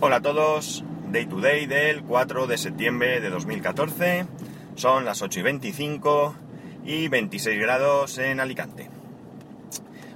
Hola 0.00 0.16
a 0.16 0.22
todos, 0.22 0.84
Day 1.10 1.26
to 1.26 1.40
Day 1.40 1.66
del 1.66 2.04
4 2.04 2.46
de 2.46 2.56
septiembre 2.56 3.20
de 3.20 3.30
2014, 3.30 4.26
son 4.76 5.04
las 5.04 5.22
8 5.22 5.40
y 5.40 5.42
25 5.42 6.36
y 6.84 7.08
26 7.08 7.60
grados 7.60 8.18
en 8.18 8.38
Alicante. 8.38 8.88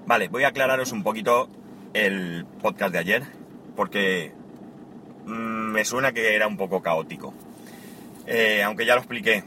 Vale, 0.07 0.29
voy 0.29 0.45
a 0.45 0.49
aclararos 0.49 0.93
un 0.93 1.03
poquito 1.03 1.49
el 1.95 2.47
podcast 2.63 2.93
de 2.93 2.99
ayer, 3.01 3.23
porque 3.75 4.33
mm, 5.27 5.73
me 5.73 5.85
suena 5.85 6.13
que 6.13 6.37
era 6.37 6.47
un 6.47 6.57
poco 6.57 6.81
caótico. 6.81 7.35
Eh, 8.29 8.63
aunque 8.63 8.87
ya 8.87 8.95
lo 8.95 9.01
expliqué. 9.01 9.43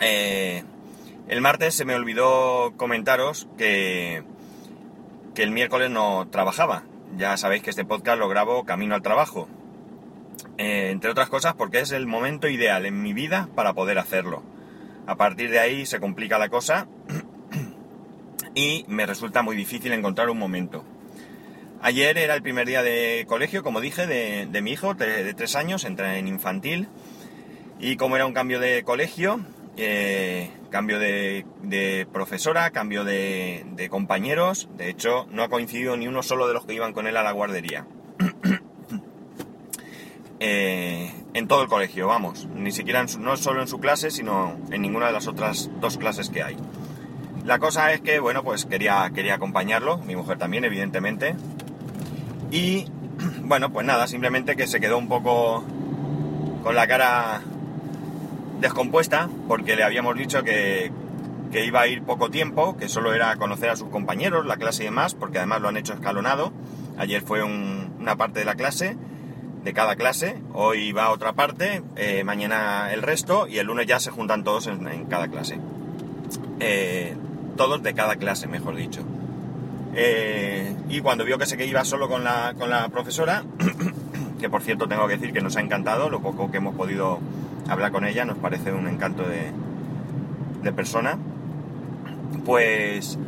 Eh, 0.00 0.64
el 1.28 1.42
martes 1.42 1.74
se 1.74 1.84
me 1.84 1.94
olvidó 1.94 2.72
comentaros 2.78 3.46
que, 3.58 4.22
que 5.34 5.42
el 5.42 5.50
miércoles 5.50 5.90
no 5.90 6.28
trabajaba. 6.30 6.84
Ya 7.16 7.36
sabéis 7.36 7.62
que 7.62 7.70
este 7.70 7.84
podcast 7.84 8.18
lo 8.18 8.28
grabo 8.28 8.64
camino 8.64 8.94
al 8.94 9.02
trabajo. 9.02 9.48
Eh, 10.58 10.90
entre 10.90 11.10
otras 11.10 11.28
cosas 11.28 11.54
porque 11.54 11.80
es 11.80 11.92
el 11.92 12.06
momento 12.06 12.48
ideal 12.48 12.86
en 12.86 13.02
mi 13.02 13.12
vida 13.12 13.48
para 13.54 13.72
poder 13.72 13.98
hacerlo. 13.98 14.42
A 15.06 15.16
partir 15.16 15.50
de 15.50 15.60
ahí 15.60 15.86
se 15.86 16.00
complica 16.00 16.38
la 16.38 16.48
cosa 16.48 16.88
y 18.54 18.84
me 18.88 19.06
resulta 19.06 19.42
muy 19.42 19.56
difícil 19.56 19.92
encontrar 19.92 20.28
un 20.28 20.38
momento. 20.38 20.84
Ayer 21.82 22.18
era 22.18 22.34
el 22.34 22.42
primer 22.42 22.66
día 22.66 22.82
de 22.82 23.26
colegio, 23.28 23.62
como 23.62 23.80
dije, 23.80 24.06
de, 24.06 24.62
mi 24.62 24.72
hijo 24.72 24.94
de, 24.94 25.34
tres 25.34 25.54
años, 25.54 25.84
entra 25.84 26.18
en 26.18 26.26
infantil. 26.26 26.88
Y 27.78 27.96
como 27.96 28.16
era 28.16 28.24
un 28.24 28.32
cambio 28.32 28.58
de 28.58 28.82
colegio, 28.84 29.40
eh, 29.76 30.50
cambio 30.70 30.98
de, 30.98 32.06
profesora, 32.12 32.70
cambio 32.70 33.04
de, 33.04 33.88
compañeros, 33.90 34.68
de 34.76 34.88
hecho 34.88 35.26
no 35.30 35.42
ha 35.42 35.48
coincidido 35.48 35.96
ni 35.96 36.06
uno 36.06 36.22
solo 36.22 36.46
de 36.46 36.54
los 36.54 36.64
que 36.64 36.74
iban 36.74 36.92
con 36.92 37.06
él 37.06 37.16
a 37.16 37.22
la 37.22 37.32
guardería. 37.32 37.86
Eh, 40.46 41.10
en 41.32 41.48
todo 41.48 41.62
el 41.62 41.68
colegio, 41.68 42.06
vamos, 42.06 42.46
ni 42.54 42.70
siquiera 42.70 43.06
no 43.18 43.36
solo 43.38 43.62
en 43.62 43.68
su 43.68 43.78
clase, 43.80 44.10
sino 44.10 44.58
en 44.70 44.82
ninguna 44.82 45.06
de 45.06 45.12
las 45.12 45.26
otras 45.26 45.70
dos 45.80 45.96
clases 45.96 46.28
que 46.28 46.42
hay. 46.42 46.56
La 47.46 47.58
cosa 47.58 47.94
es 47.94 48.02
que, 48.02 48.18
bueno, 48.20 48.42
pues 48.42 48.66
quería, 48.66 49.10
quería 49.14 49.36
acompañarlo, 49.36 49.98
mi 49.98 50.16
mujer 50.16 50.36
también, 50.36 50.64
evidentemente. 50.64 51.34
Y, 52.50 52.86
bueno, 53.42 53.72
pues 53.72 53.86
nada, 53.86 54.06
simplemente 54.06 54.54
que 54.54 54.66
se 54.66 54.80
quedó 54.80 54.98
un 54.98 55.08
poco 55.08 55.64
con 56.62 56.74
la 56.74 56.86
cara 56.86 57.42
descompuesta 58.64 59.28
porque 59.46 59.76
le 59.76 59.84
habíamos 59.84 60.16
dicho 60.16 60.42
que, 60.42 60.90
iba 61.52 61.82
a 61.82 61.86
ir 61.86 62.02
poco 62.02 62.30
tiempo, 62.30 62.76
que 62.76 62.88
solo 62.88 63.12
era 63.12 63.36
conocer 63.36 63.70
a 63.70 63.76
sus 63.76 63.88
compañeros, 63.88 64.44
la 64.46 64.56
clase 64.56 64.82
y 64.82 64.86
demás, 64.86 65.14
porque 65.14 65.38
además 65.38 65.60
lo 65.60 65.68
han 65.68 65.76
hecho 65.76 65.92
escalonado. 65.92 66.52
Ayer 66.96 67.22
fue 67.22 67.44
una 67.44 68.16
parte 68.16 68.40
de 68.40 68.44
la 68.44 68.54
clase, 68.54 68.96
de 69.62 69.72
cada 69.72 69.96
clase, 69.96 70.40
hoy 70.52 70.92
va 70.92 71.10
otra 71.10 71.34
parte, 71.34 71.82
eh, 71.96 72.24
mañana 72.24 72.92
el 72.92 73.02
resto 73.02 73.46
y 73.46 73.58
el 73.58 73.66
lunes 73.66 73.86
ya 73.86 74.00
se 74.00 74.10
juntan 74.10 74.44
todos 74.44 74.66
en, 74.66 75.04
cada 75.04 75.28
clase. 75.28 75.58
Eh, 76.58 77.14
todos 77.56 77.82
de 77.82 77.94
cada 77.94 78.16
clase, 78.16 78.46
mejor 78.48 78.74
dicho. 78.76 79.02
Eh, 79.94 80.74
y 80.88 81.00
cuando 81.00 81.24
vio 81.24 81.38
que 81.38 81.46
se 81.46 81.56
que 81.56 81.66
iba 81.66 81.84
solo 81.84 82.08
con 82.08 82.24
la, 82.24 82.54
con 82.58 82.68
la 82.68 82.88
profesora, 82.88 83.44
que 84.40 84.48
por 84.48 84.62
cierto 84.62 84.88
tengo 84.88 85.06
que 85.06 85.18
decir 85.18 85.32
que 85.32 85.40
nos 85.40 85.56
ha 85.56 85.60
encantado, 85.60 86.08
lo 86.08 86.20
poco 86.20 86.50
que 86.50 86.56
hemos 86.56 86.74
podido 86.74 87.20
hablar 87.68 87.92
con 87.92 88.04
ella, 88.04 88.24
nos 88.24 88.38
parece 88.38 88.72
un 88.72 88.88
encanto 88.88 89.22
de, 89.24 89.52
de 90.62 90.72
persona. 90.72 91.18
Pues, 92.44 93.18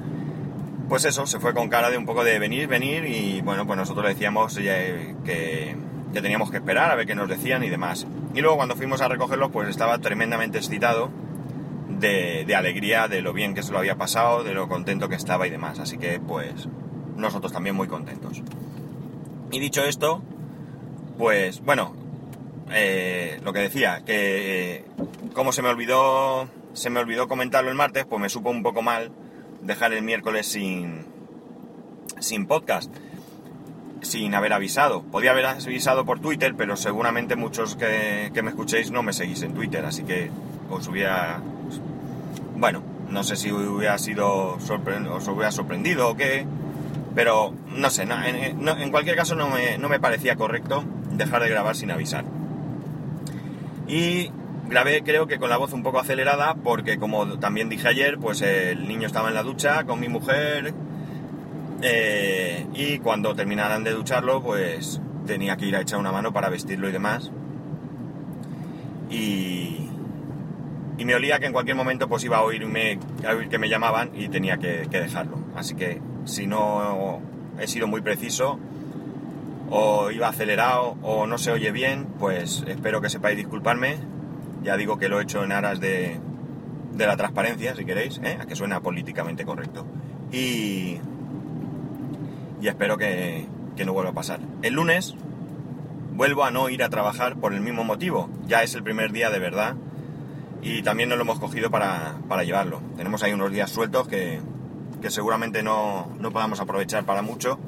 pues 0.89 1.05
eso, 1.05 1.27
se 1.27 1.39
fue 1.39 1.55
con 1.55 1.69
cara 1.69 1.91
de 1.91 1.99
un 1.99 2.07
poco 2.07 2.25
de 2.25 2.39
venir, 2.39 2.67
venir 2.67 3.05
y 3.07 3.41
bueno, 3.43 3.67
pues 3.67 3.79
nosotros 3.79 4.05
le 4.05 4.15
decíamos 4.15 4.57
que, 4.57 5.77
ya 6.13 6.23
teníamos 6.23 6.51
que 6.51 6.59
esperar 6.59 6.91
a 6.91 6.95
ver 6.95 7.07
qué 7.07 7.15
nos 7.15 7.29
decían 7.29 7.63
y 7.63 7.71
demás. 7.71 8.07
Y 8.35 8.41
luego 8.41 8.57
cuando 8.57 8.77
fuimos 8.77 9.01
a 9.01 9.09
recogerlo, 9.09 9.51
pues 9.51 9.69
estaba 9.69 9.99
tremendamente 9.99 10.59
excitado 10.59 11.11
de, 11.89 12.45
de, 12.47 12.55
alegría, 12.55 13.09
de 13.09 13.23
lo 13.23 13.33
bien 13.33 13.55
que 13.55 13.63
se 13.63 13.73
lo 13.73 13.79
había 13.79 13.97
pasado, 13.97 14.45
de 14.45 14.55
lo 14.55 14.69
contento 14.69 15.09
que 15.09 15.15
estaba 15.15 15.47
y 15.47 15.51
demás. 15.51 15.79
Así 15.79 15.99
que 15.99 16.21
pues 16.21 16.69
nosotros 17.17 17.53
también 17.53 17.77
muy 17.77 17.89
contentos. 17.89 18.43
Y 19.51 19.61
dicho 19.61 19.85
esto, 19.85 20.23
pues 21.19 21.63
bueno, 21.65 21.95
eh, 22.71 23.41
lo 23.45 23.53
que 23.53 23.61
decía, 23.61 24.03
que 24.05 24.85
como 25.35 25.53
se 25.53 25.63
me 25.63 25.69
olvidó, 25.69 26.49
se 26.73 26.91
me 26.91 27.01
olvidó 27.01 27.29
comentarlo 27.29 27.71
el 27.71 27.77
martes, 27.77 28.05
pues 28.07 28.21
me 28.21 28.29
supo 28.29 28.51
un 28.51 28.63
poco 28.63 28.83
mal 28.83 29.13
dejar 29.63 29.93
el 29.93 30.03
miércoles 30.03 30.47
sin, 30.47 31.07
sin 32.19 32.47
podcast, 32.47 32.93
sin 34.03 34.35
haber 34.35 34.53
avisado. 34.53 35.03
Podía 35.03 35.33
haber 35.33 35.47
avisado 35.47 36.05
por 36.05 36.21
Twitter, 36.21 36.55
pero 36.57 36.77
seguramente 36.77 37.37
muchos 37.37 37.77
que, 37.77 38.31
me 38.43 38.51
escuchéis 38.51 38.91
no 38.91 39.03
me 39.03 39.13
seguís 39.13 39.43
en 39.43 39.55
Twitter, 39.55 39.85
así 39.85 40.05
que 40.05 40.31
os 40.71 40.89
hubiera, 40.89 41.41
bueno, 42.57 42.83
no 43.11 43.23
sé 43.23 43.37
si 43.37 43.53
hubiera 43.53 43.99
sido 43.99 44.57
os 44.57 45.29
hubiera 45.29 45.53
sorprendido 45.53 46.09
o 46.09 46.17
qué, 46.17 46.47
pero 47.15 47.55
no 47.69 47.91
sé, 47.91 48.03
en, 48.03 48.91
cualquier 48.91 49.17
caso 49.17 49.35
no 49.35 49.49
me, 49.49 49.79
no 49.79 49.89
me 49.89 50.01
parecía 50.01 50.37
correcto 50.37 50.85
dejar 51.13 51.43
de 51.43 51.49
grabar 51.49 51.77
sin 51.77 51.91
avisar. 51.91 52.25
Y 53.87 54.31
grabé 54.69 55.03
creo 55.03 55.27
que 55.27 55.39
con 55.39 55.49
la 55.49 55.57
voz 55.57 55.73
un 55.73 55.83
poco 55.83 56.01
acelerada 56.01 56.55
porque 56.55 56.99
como 56.99 57.39
también 57.39 57.69
dije 57.69 57.89
ayer, 57.89 58.19
pues 58.19 58.43
el 58.43 58.89
niño 58.89 59.07
estaba 59.07 59.29
en 59.29 59.35
la 59.35 59.43
ducha 59.43 59.85
con 59.85 60.01
mi 60.01 60.09
mujer 60.09 60.75
eh, 61.83 62.67
y 62.75 62.99
cuando 62.99 63.35
terminaran 63.35 63.85
de 63.85 63.93
ducharlo 63.93 64.43
pues 64.43 65.01
tenía 65.27 65.57
que 65.57 65.67
ir 65.67 65.77
a 65.77 65.83
echar 65.83 65.99
una 65.99 66.13
mano 66.13 66.33
para 66.33 66.49
vestirlo 66.49 66.89
y 66.89 66.93
demás. 66.93 67.31
Y, 69.09 69.89
y 70.99 71.05
me 71.05 71.15
olía 71.15 71.39
que 71.39 71.47
en 71.47 71.53
cualquier 71.53 71.77
momento 71.77 72.09
pues 72.09 72.25
iba 72.25 72.39
a 72.39 72.43
oírme 72.43 72.99
oír 73.29 73.49
que 73.49 73.59
me 73.59 73.69
llamaban 73.69 74.11
y 74.15 74.29
tenía 74.29 74.57
que, 74.57 74.89
que 74.91 75.01
dejarlo. 75.01 75.39
Así 75.55 75.75
que 75.75 76.01
si 76.25 76.47
no 76.47 77.21
he 77.59 77.69
sido 77.69 77.87
muy 77.87 78.01
preciso, 78.01 78.59
o 79.71 80.11
iba 80.11 80.29
acelerado 80.29 80.97
o 81.03 81.27
no 81.27 81.39
se 81.39 81.51
oye 81.51 81.71
bien, 81.73 82.07
pues 82.19 82.65
espero 82.67 83.01
que 83.01 83.09
sepáis 83.09 83.37
disculparme. 83.37 83.99
Ya 84.63 84.77
digo 84.77 84.99
que 84.99 85.09
lo 85.09 85.21
he 85.21 85.23
hecho 85.23 85.45
en 85.45 85.53
aras 85.53 85.81
de, 85.81 86.19
de 86.93 87.07
la 87.07 87.17
transparencia, 87.17 87.75
si 87.75 87.85
queréis, 87.85 88.21
¿eh? 88.23 88.39
a 88.41 88.47
que 88.47 88.57
suena 88.57 88.81
políticamente 88.81 89.45
correcto. 89.45 89.87
Y, 90.33 90.99
y 92.61 92.69
espero 92.69 92.97
que, 92.97 93.47
que 93.77 93.85
no 93.85 93.93
vuelva 93.93 94.11
a 94.11 94.15
pasar. 94.15 94.41
El 94.63 94.75
lunes 94.75 95.15
vuelvo 96.15 96.45
a 96.45 96.51
no 96.51 96.69
ir 96.69 96.83
a 96.83 96.89
trabajar 96.89 97.37
por 97.37 97.53
el 97.53 97.61
mismo 97.61 97.85
motivo. 97.85 98.31
Ya 98.47 98.63
es 98.63 98.75
el 98.75 98.83
primer 98.83 99.13
día 99.13 99.31
de 99.31 99.39
verdad 99.39 99.77
y 100.63 100.83
también 100.83 101.09
nos 101.09 101.19
lo 101.19 101.25
hemos 101.25 101.39
cogido 101.39 101.71
para, 101.71 102.17
para 102.29 102.43
llevarlo. 102.43 102.81
Tenemos 102.97 103.23
ahí 103.23 103.33
unos 103.33 103.53
días 103.53 103.71
sueltos 103.71 104.09
que, 104.09 104.41
que 105.01 105.11
seguramente 105.11 105.63
no, 105.63 106.09
no 106.19 106.33
podamos 106.33 106.59
aprovechar 106.61 107.05
para 107.05 107.23
mucho 107.23 107.59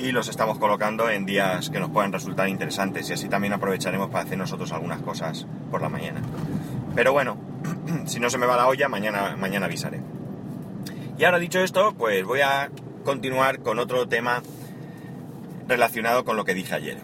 y 0.00 0.12
los 0.12 0.28
estamos 0.28 0.58
colocando 0.58 1.10
en 1.10 1.26
días 1.26 1.68
que 1.68 1.78
nos 1.78 1.90
puedan 1.90 2.12
resultar 2.12 2.48
interesantes 2.48 3.10
y 3.10 3.12
así 3.12 3.28
también 3.28 3.52
aprovecharemos 3.52 4.08
para 4.08 4.24
hacer 4.24 4.38
nosotros 4.38 4.72
algunas 4.72 5.02
cosas 5.02 5.46
por 5.70 5.82
la 5.82 5.90
mañana. 5.90 6.22
Pero 6.94 7.12
bueno, 7.12 7.36
si 8.06 8.18
no 8.18 8.30
se 8.30 8.38
me 8.38 8.46
va 8.46 8.56
la 8.56 8.66
olla, 8.66 8.88
mañana, 8.88 9.36
mañana 9.36 9.66
avisaré. 9.66 10.00
Y 11.18 11.24
ahora 11.24 11.38
dicho 11.38 11.60
esto, 11.60 11.94
pues 11.98 12.24
voy 12.24 12.40
a 12.40 12.70
continuar 13.04 13.60
con 13.60 13.78
otro 13.78 14.08
tema 14.08 14.42
relacionado 15.68 16.24
con 16.24 16.36
lo 16.36 16.44
que 16.46 16.54
dije 16.54 16.74
ayer. 16.74 16.98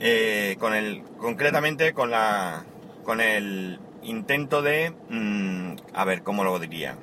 Eh, 0.00 0.56
con 0.58 0.74
el, 0.74 1.04
concretamente 1.18 1.92
con 1.92 2.10
la, 2.10 2.64
con 3.04 3.20
el 3.20 3.78
intento 4.02 4.60
de, 4.60 4.92
mm, 5.08 5.76
a 5.94 6.04
ver, 6.04 6.22
¿cómo 6.24 6.42
lo 6.42 6.58
diría? 6.58 6.96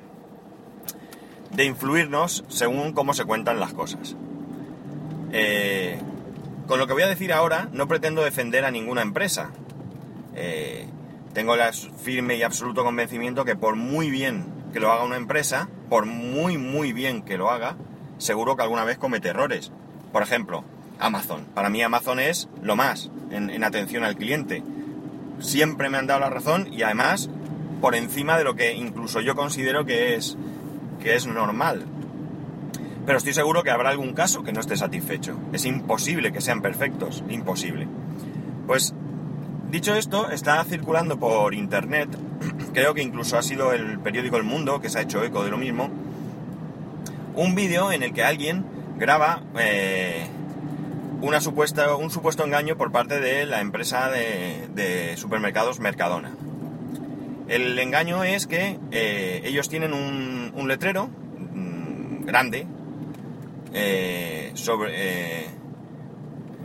De 1.52 1.64
influirnos 1.64 2.44
según 2.48 2.92
cómo 2.92 3.14
se 3.14 3.24
cuentan 3.24 3.60
las 3.60 3.72
cosas. 3.72 4.14
Eh, 5.38 5.98
con 6.66 6.78
lo 6.78 6.86
que 6.86 6.94
voy 6.94 7.02
a 7.02 7.08
decir 7.08 7.30
ahora, 7.30 7.68
no 7.70 7.86
pretendo 7.86 8.24
defender 8.24 8.64
a 8.64 8.70
ninguna 8.70 9.02
empresa. 9.02 9.50
Eh, 10.34 10.86
tengo 11.34 11.54
el 11.54 11.60
firme 12.02 12.36
y 12.36 12.42
absoluto 12.42 12.82
convencimiento 12.82 13.44
que 13.44 13.54
por 13.54 13.76
muy 13.76 14.08
bien 14.08 14.46
que 14.72 14.80
lo 14.80 14.90
haga 14.90 15.04
una 15.04 15.18
empresa, 15.18 15.68
por 15.90 16.06
muy, 16.06 16.56
muy 16.56 16.94
bien 16.94 17.20
que 17.20 17.36
lo 17.36 17.50
haga, 17.50 17.76
seguro 18.16 18.56
que 18.56 18.62
alguna 18.62 18.84
vez 18.84 18.96
comete 18.96 19.28
errores. 19.28 19.72
Por 20.10 20.22
ejemplo, 20.22 20.64
Amazon. 20.98 21.44
Para 21.54 21.68
mí 21.68 21.82
Amazon 21.82 22.18
es 22.18 22.48
lo 22.62 22.74
más 22.74 23.10
en, 23.30 23.50
en 23.50 23.62
atención 23.62 24.04
al 24.04 24.16
cliente. 24.16 24.62
Siempre 25.38 25.90
me 25.90 25.98
han 25.98 26.06
dado 26.06 26.20
la 26.20 26.30
razón 26.30 26.72
y 26.72 26.82
además 26.82 27.28
por 27.82 27.94
encima 27.94 28.38
de 28.38 28.44
lo 28.44 28.56
que 28.56 28.72
incluso 28.72 29.20
yo 29.20 29.36
considero 29.36 29.84
que 29.84 30.14
es, 30.14 30.38
que 31.02 31.14
es 31.14 31.26
normal 31.26 31.84
pero 33.06 33.18
estoy 33.18 33.32
seguro 33.32 33.62
que 33.62 33.70
habrá 33.70 33.90
algún 33.90 34.12
caso 34.12 34.42
que 34.42 34.52
no 34.52 34.60
esté 34.60 34.76
satisfecho. 34.76 35.38
Es 35.52 35.64
imposible 35.64 36.32
que 36.32 36.40
sean 36.40 36.60
perfectos, 36.60 37.22
imposible. 37.28 37.86
Pues, 38.66 38.94
dicho 39.70 39.94
esto, 39.94 40.30
está 40.30 40.62
circulando 40.64 41.16
por 41.16 41.54
internet, 41.54 42.08
creo 42.74 42.94
que 42.94 43.02
incluso 43.02 43.38
ha 43.38 43.42
sido 43.42 43.72
el 43.72 44.00
periódico 44.00 44.36
El 44.36 44.42
Mundo 44.42 44.80
que 44.80 44.90
se 44.90 44.98
ha 44.98 45.02
hecho 45.02 45.22
eco 45.22 45.44
de 45.44 45.50
lo 45.50 45.56
mismo, 45.56 45.88
un 47.36 47.54
vídeo 47.54 47.92
en 47.92 48.02
el 48.02 48.12
que 48.12 48.24
alguien 48.24 48.64
graba 48.98 49.42
eh, 49.56 50.26
una 51.20 51.40
supuesta, 51.40 51.94
un 51.94 52.10
supuesto 52.10 52.44
engaño 52.44 52.76
por 52.76 52.90
parte 52.90 53.20
de 53.20 53.46
la 53.46 53.60
empresa 53.60 54.10
de, 54.10 55.14
supermercados 55.16 55.78
Mercadona. 55.78 56.32
El 57.46 57.78
engaño 57.78 58.24
es 58.24 58.48
que 58.48 58.80
eh, 58.90 59.42
ellos 59.44 59.68
tienen 59.68 59.92
un, 59.92 60.52
un 60.56 60.66
letrero 60.66 61.06
mm, 61.06 62.24
grande 62.24 62.66
eh, 63.78 64.52
sobre, 64.54 64.92
eh, 64.94 65.46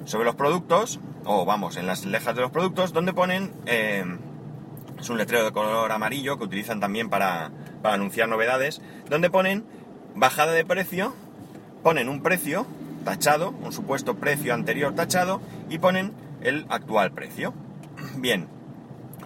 sobre 0.06 0.24
los 0.24 0.36
productos, 0.36 1.02
o 1.26 1.44
vamos, 1.44 1.76
en 1.76 1.86
las 1.86 2.06
lejas 2.06 2.36
de 2.36 2.42
los 2.42 2.52
productos, 2.52 2.94
donde 2.94 3.12
ponen, 3.12 3.54
es 3.66 5.10
un 5.10 5.18
letrero 5.18 5.44
de 5.44 5.52
color 5.52 5.92
amarillo 5.92 6.38
que 6.38 6.46
utilizan 6.46 6.80
también 6.80 7.10
para, 7.10 7.52
para 7.82 7.96
anunciar 7.96 8.30
novedades, 8.30 8.82
donde 9.10 9.30
ponen 9.30 9.66
bajada 10.16 10.54
de 10.54 10.64
precio, 10.64 11.14
ponen 11.84 12.08
un 12.08 12.24
precio 12.24 12.66
tachado, 13.04 13.50
un 13.50 13.74
supuesto 13.74 14.16
precio 14.16 14.54
anterior 14.54 14.96
tachado, 14.96 15.42
y 15.70 15.80
ponen 15.80 16.14
el 16.42 16.66
actual 16.70 17.12
precio. 17.12 17.54
Bien, 18.16 18.48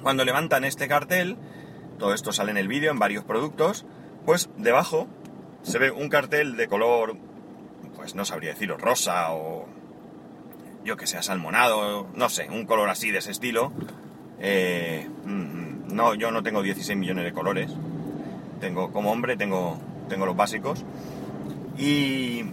cuando 0.02 0.26
levantan 0.26 0.64
este 0.64 0.88
cartel, 0.88 1.38
todo 2.00 2.16
esto 2.16 2.32
sale 2.32 2.50
en 2.50 2.58
el 2.58 2.68
vídeo 2.68 2.92
en 2.92 2.98
varios 2.98 3.24
productos, 3.24 3.86
pues 4.26 4.50
debajo 4.58 5.08
se 5.62 5.78
ve 5.78 5.92
un 5.92 6.10
cartel 6.10 6.58
de 6.58 6.68
color, 6.68 7.18
pues 8.06 8.13
no 8.13 8.24
sabría 8.24 8.52
deciros, 8.52 8.80
rosa 8.80 9.31
o 9.31 9.66
yo 10.84 10.96
que 10.96 11.07
sea 11.07 11.24
salmonado, 11.24 12.07
no 12.13 12.30
sé, 12.30 12.48
un 12.52 12.68
color 12.68 12.88
así 12.88 13.10
de 13.10 13.18
ese 13.18 13.31
estilo. 13.31 13.74
Eh, 14.40 15.10
mm, 15.25 15.92
no, 15.92 16.13
yo 16.13 16.30
no 16.30 16.44
tengo 16.44 16.62
16 16.62 16.96
millones 17.00 17.25
de 17.25 17.34
colores. 17.34 17.72
Tengo, 18.62 18.92
como 18.92 19.12
hombre, 19.12 19.38
tengo, 19.38 19.80
tengo 20.07 20.28
los 20.28 20.36
básicos. 20.36 20.86
Y, 21.80 22.44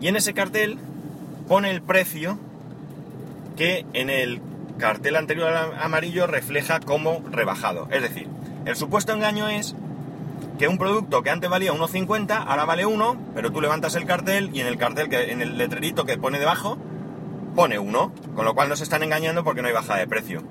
y 0.00 0.08
en 0.08 0.16
ese 0.16 0.34
cartel 0.34 0.76
pone 1.46 1.70
el 1.70 1.82
precio 1.82 2.40
que 3.56 3.86
en 3.92 4.10
el 4.10 4.40
cartel 4.76 5.14
anterior 5.14 5.54
amarillo 5.80 6.26
refleja 6.26 6.80
como 6.80 7.22
rebajado. 7.30 7.86
Es 7.92 8.02
decir, 8.02 8.26
el 8.64 8.74
supuesto 8.74 9.12
engaño 9.12 9.48
es 9.48 9.76
que 10.58 10.68
un 10.68 10.78
producto 10.78 11.22
que 11.22 11.30
antes 11.30 11.50
valía 11.50 11.72
1,50 11.72 12.44
ahora 12.46 12.64
vale 12.64 12.86
1, 12.86 13.32
pero 13.34 13.52
tú 13.52 13.60
levantas 13.60 13.94
el 13.94 14.06
cartel 14.06 14.50
y 14.52 14.60
en 14.60 14.66
el 14.66 14.78
cartel, 14.78 15.08
que, 15.08 15.32
en 15.32 15.42
el 15.42 15.58
letrerito 15.58 16.04
que 16.04 16.18
pone 16.18 16.38
debajo, 16.38 16.78
pone 17.54 17.78
1, 17.78 18.12
con 18.34 18.44
lo 18.44 18.54
cual 18.54 18.68
nos 18.68 18.80
están 18.80 19.02
engañando 19.02 19.44
porque 19.44 19.62
no 19.62 19.68
hay 19.68 19.74
bajada 19.74 19.98
de 19.98 20.06
precio. 20.06 20.42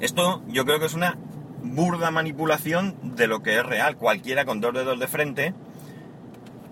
Esto 0.00 0.42
yo 0.48 0.64
creo 0.64 0.78
que 0.78 0.86
es 0.86 0.94
una 0.94 1.16
burda 1.62 2.10
manipulación 2.10 3.16
de 3.16 3.26
lo 3.26 3.42
que 3.42 3.58
es 3.58 3.66
real. 3.66 3.96
Cualquiera 3.96 4.44
con 4.44 4.60
dos 4.60 4.74
dedos 4.74 4.98
de 4.98 5.08
frente 5.08 5.54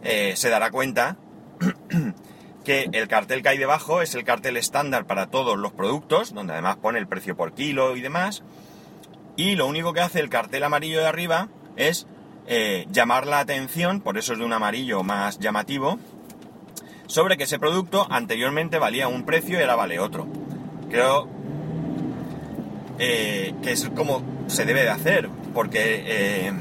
eh, 0.03 0.35
se 0.37 0.51
dará 0.51 0.71
cuenta 0.71 1.17
que 2.65 2.89
el 2.93 3.09
cartel 3.09 3.43
que 3.43 3.49
hay 3.51 3.59
debajo 3.59 4.03
es 4.03 4.15
el 4.15 4.25
cartel 4.25 4.57
estándar 4.57 5.07
para 5.07 5.27
todos 5.27 5.59
los 5.59 5.73
productos, 5.73 6.35
donde 6.35 6.53
además 6.53 6.77
pone 6.77 6.99
el 6.99 7.07
precio 7.07 7.37
por 7.37 7.55
kilo 7.55 7.97
y 7.97 8.01
demás. 8.01 8.43
Y 9.37 9.57
lo 9.57 9.67
único 9.67 9.93
que 9.93 10.01
hace 10.01 10.21
el 10.21 10.29
cartel 10.29 10.63
amarillo 10.63 11.01
de 11.01 11.07
arriba 11.07 11.49
es 11.77 12.07
eh, 12.47 12.87
llamar 12.91 13.27
la 13.27 13.41
atención, 13.41 14.01
por 14.01 14.19
eso 14.19 14.33
es 14.33 14.39
de 14.39 14.45
un 14.45 14.53
amarillo 14.53 15.03
más 15.03 15.39
llamativo, 15.39 15.99
sobre 17.07 17.37
que 17.37 17.45
ese 17.45 17.59
producto 17.59 18.07
anteriormente 18.11 18.79
valía 18.79 19.09
un 19.09 19.25
precio 19.25 19.59
y 19.59 19.63
ahora 19.63 19.77
vale 19.77 19.99
otro. 19.99 20.27
Creo 20.91 21.29
eh, 22.99 23.55
que 23.63 23.73
es 23.73 23.89
como 23.91 24.23
se 24.47 24.65
debe 24.65 24.83
de 24.83 24.91
hacer, 24.91 25.29
porque 25.55 26.53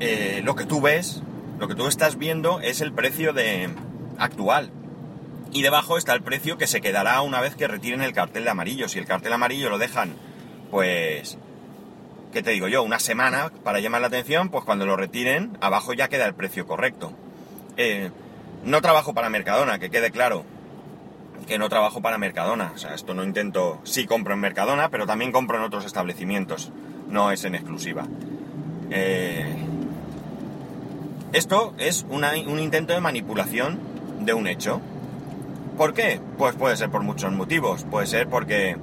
eh, 0.00 0.40
lo 0.44 0.54
que 0.54 0.64
tú 0.64 0.80
ves, 0.80 1.22
lo 1.58 1.68
que 1.68 1.74
tú 1.74 1.86
estás 1.86 2.16
viendo 2.16 2.60
es 2.60 2.80
el 2.80 2.92
precio 2.92 3.32
de 3.32 3.68
actual 4.18 4.70
y 5.52 5.62
debajo 5.62 5.98
está 5.98 6.14
el 6.14 6.22
precio 6.22 6.58
que 6.58 6.66
se 6.66 6.80
quedará 6.80 7.20
una 7.22 7.40
vez 7.40 7.56
que 7.56 7.66
retiren 7.66 8.02
el 8.02 8.12
cartel 8.12 8.44
de 8.44 8.50
amarillo. 8.50 8.88
Si 8.88 8.98
el 8.98 9.06
cartel 9.06 9.32
amarillo 9.32 9.68
lo 9.68 9.78
dejan, 9.78 10.14
pues, 10.70 11.38
¿qué 12.32 12.42
te 12.42 12.50
digo 12.50 12.68
yo? 12.68 12.82
Una 12.82 12.98
semana 12.98 13.50
para 13.64 13.80
llamar 13.80 14.00
la 14.00 14.06
atención, 14.08 14.48
pues 14.48 14.64
cuando 14.64 14.86
lo 14.86 14.96
retiren, 14.96 15.56
abajo 15.60 15.92
ya 15.92 16.08
queda 16.08 16.26
el 16.26 16.34
precio 16.34 16.66
correcto. 16.66 17.12
Eh, 17.76 18.10
no 18.64 18.80
trabajo 18.80 19.14
para 19.14 19.30
Mercadona, 19.30 19.78
que 19.78 19.90
quede 19.90 20.10
claro 20.10 20.44
que 21.46 21.58
no 21.58 21.68
trabajo 21.68 22.00
para 22.00 22.18
Mercadona. 22.18 22.72
O 22.74 22.78
sea, 22.78 22.94
esto 22.94 23.14
no 23.14 23.24
intento, 23.24 23.80
sí 23.84 24.06
compro 24.06 24.34
en 24.34 24.40
Mercadona, 24.40 24.88
pero 24.88 25.06
también 25.06 25.32
compro 25.32 25.58
en 25.58 25.64
otros 25.64 25.84
establecimientos. 25.84 26.70
No 27.08 27.32
es 27.32 27.44
en 27.44 27.56
exclusiva. 27.56 28.06
Eh, 28.90 29.56
esto 31.32 31.74
es 31.78 32.06
un 32.08 32.58
intento 32.58 32.92
de 32.92 33.00
manipulación 33.00 33.78
de 34.20 34.32
un 34.32 34.46
hecho. 34.46 34.80
¿Por 35.76 35.94
qué? 35.94 36.20
Pues 36.38 36.54
puede 36.54 36.76
ser 36.76 36.90
por 36.90 37.02
muchos 37.02 37.32
motivos. 37.32 37.84
Puede 37.84 38.06
ser 38.06 38.28
porque, 38.28 38.76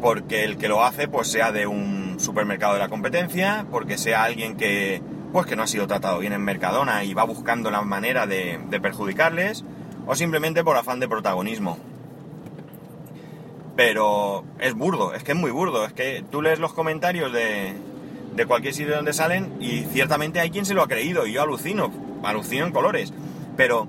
porque 0.00 0.44
el 0.44 0.56
que 0.56 0.68
lo 0.68 0.84
hace 0.84 1.08
pues 1.08 1.28
sea 1.28 1.52
de 1.52 1.66
un 1.66 2.09
supermercado 2.20 2.74
de 2.74 2.80
la 2.80 2.88
competencia, 2.88 3.66
porque 3.70 3.98
sea 3.98 4.24
alguien 4.24 4.56
que, 4.56 5.02
pues 5.32 5.46
que 5.46 5.56
no 5.56 5.62
ha 5.62 5.66
sido 5.66 5.86
tratado 5.86 6.18
bien 6.18 6.32
en 6.32 6.42
Mercadona 6.42 7.04
y 7.04 7.14
va 7.14 7.24
buscando 7.24 7.70
la 7.70 7.82
manera 7.82 8.26
de, 8.26 8.60
perjudicarles, 8.82 9.64
o 10.06 10.14
simplemente 10.14 10.64
por 10.64 10.76
afán 10.76 11.00
de 11.00 11.08
protagonismo. 11.08 11.78
Pero 13.76 14.44
es 14.58 14.74
burdo, 14.74 15.14
es 15.14 15.22
que 15.22 15.32
es 15.32 15.38
muy 15.38 15.50
burdo, 15.50 15.84
es 15.84 15.92
que 15.92 16.24
tú 16.30 16.42
lees 16.42 16.58
los 16.58 16.72
comentarios 16.72 17.32
de, 17.32 17.74
de 18.34 18.46
cualquier 18.46 18.74
sitio 18.74 18.96
donde 18.96 19.12
salen 19.12 19.54
y 19.60 19.84
ciertamente 19.84 20.40
hay 20.40 20.50
quien 20.50 20.66
se 20.66 20.74
lo 20.74 20.82
ha 20.82 20.88
creído 20.88 21.26
y 21.26 21.32
yo 21.32 21.42
alucino, 21.42 21.90
alucino 22.22 22.66
en 22.66 22.72
colores. 22.72 23.12
Pero 23.56 23.88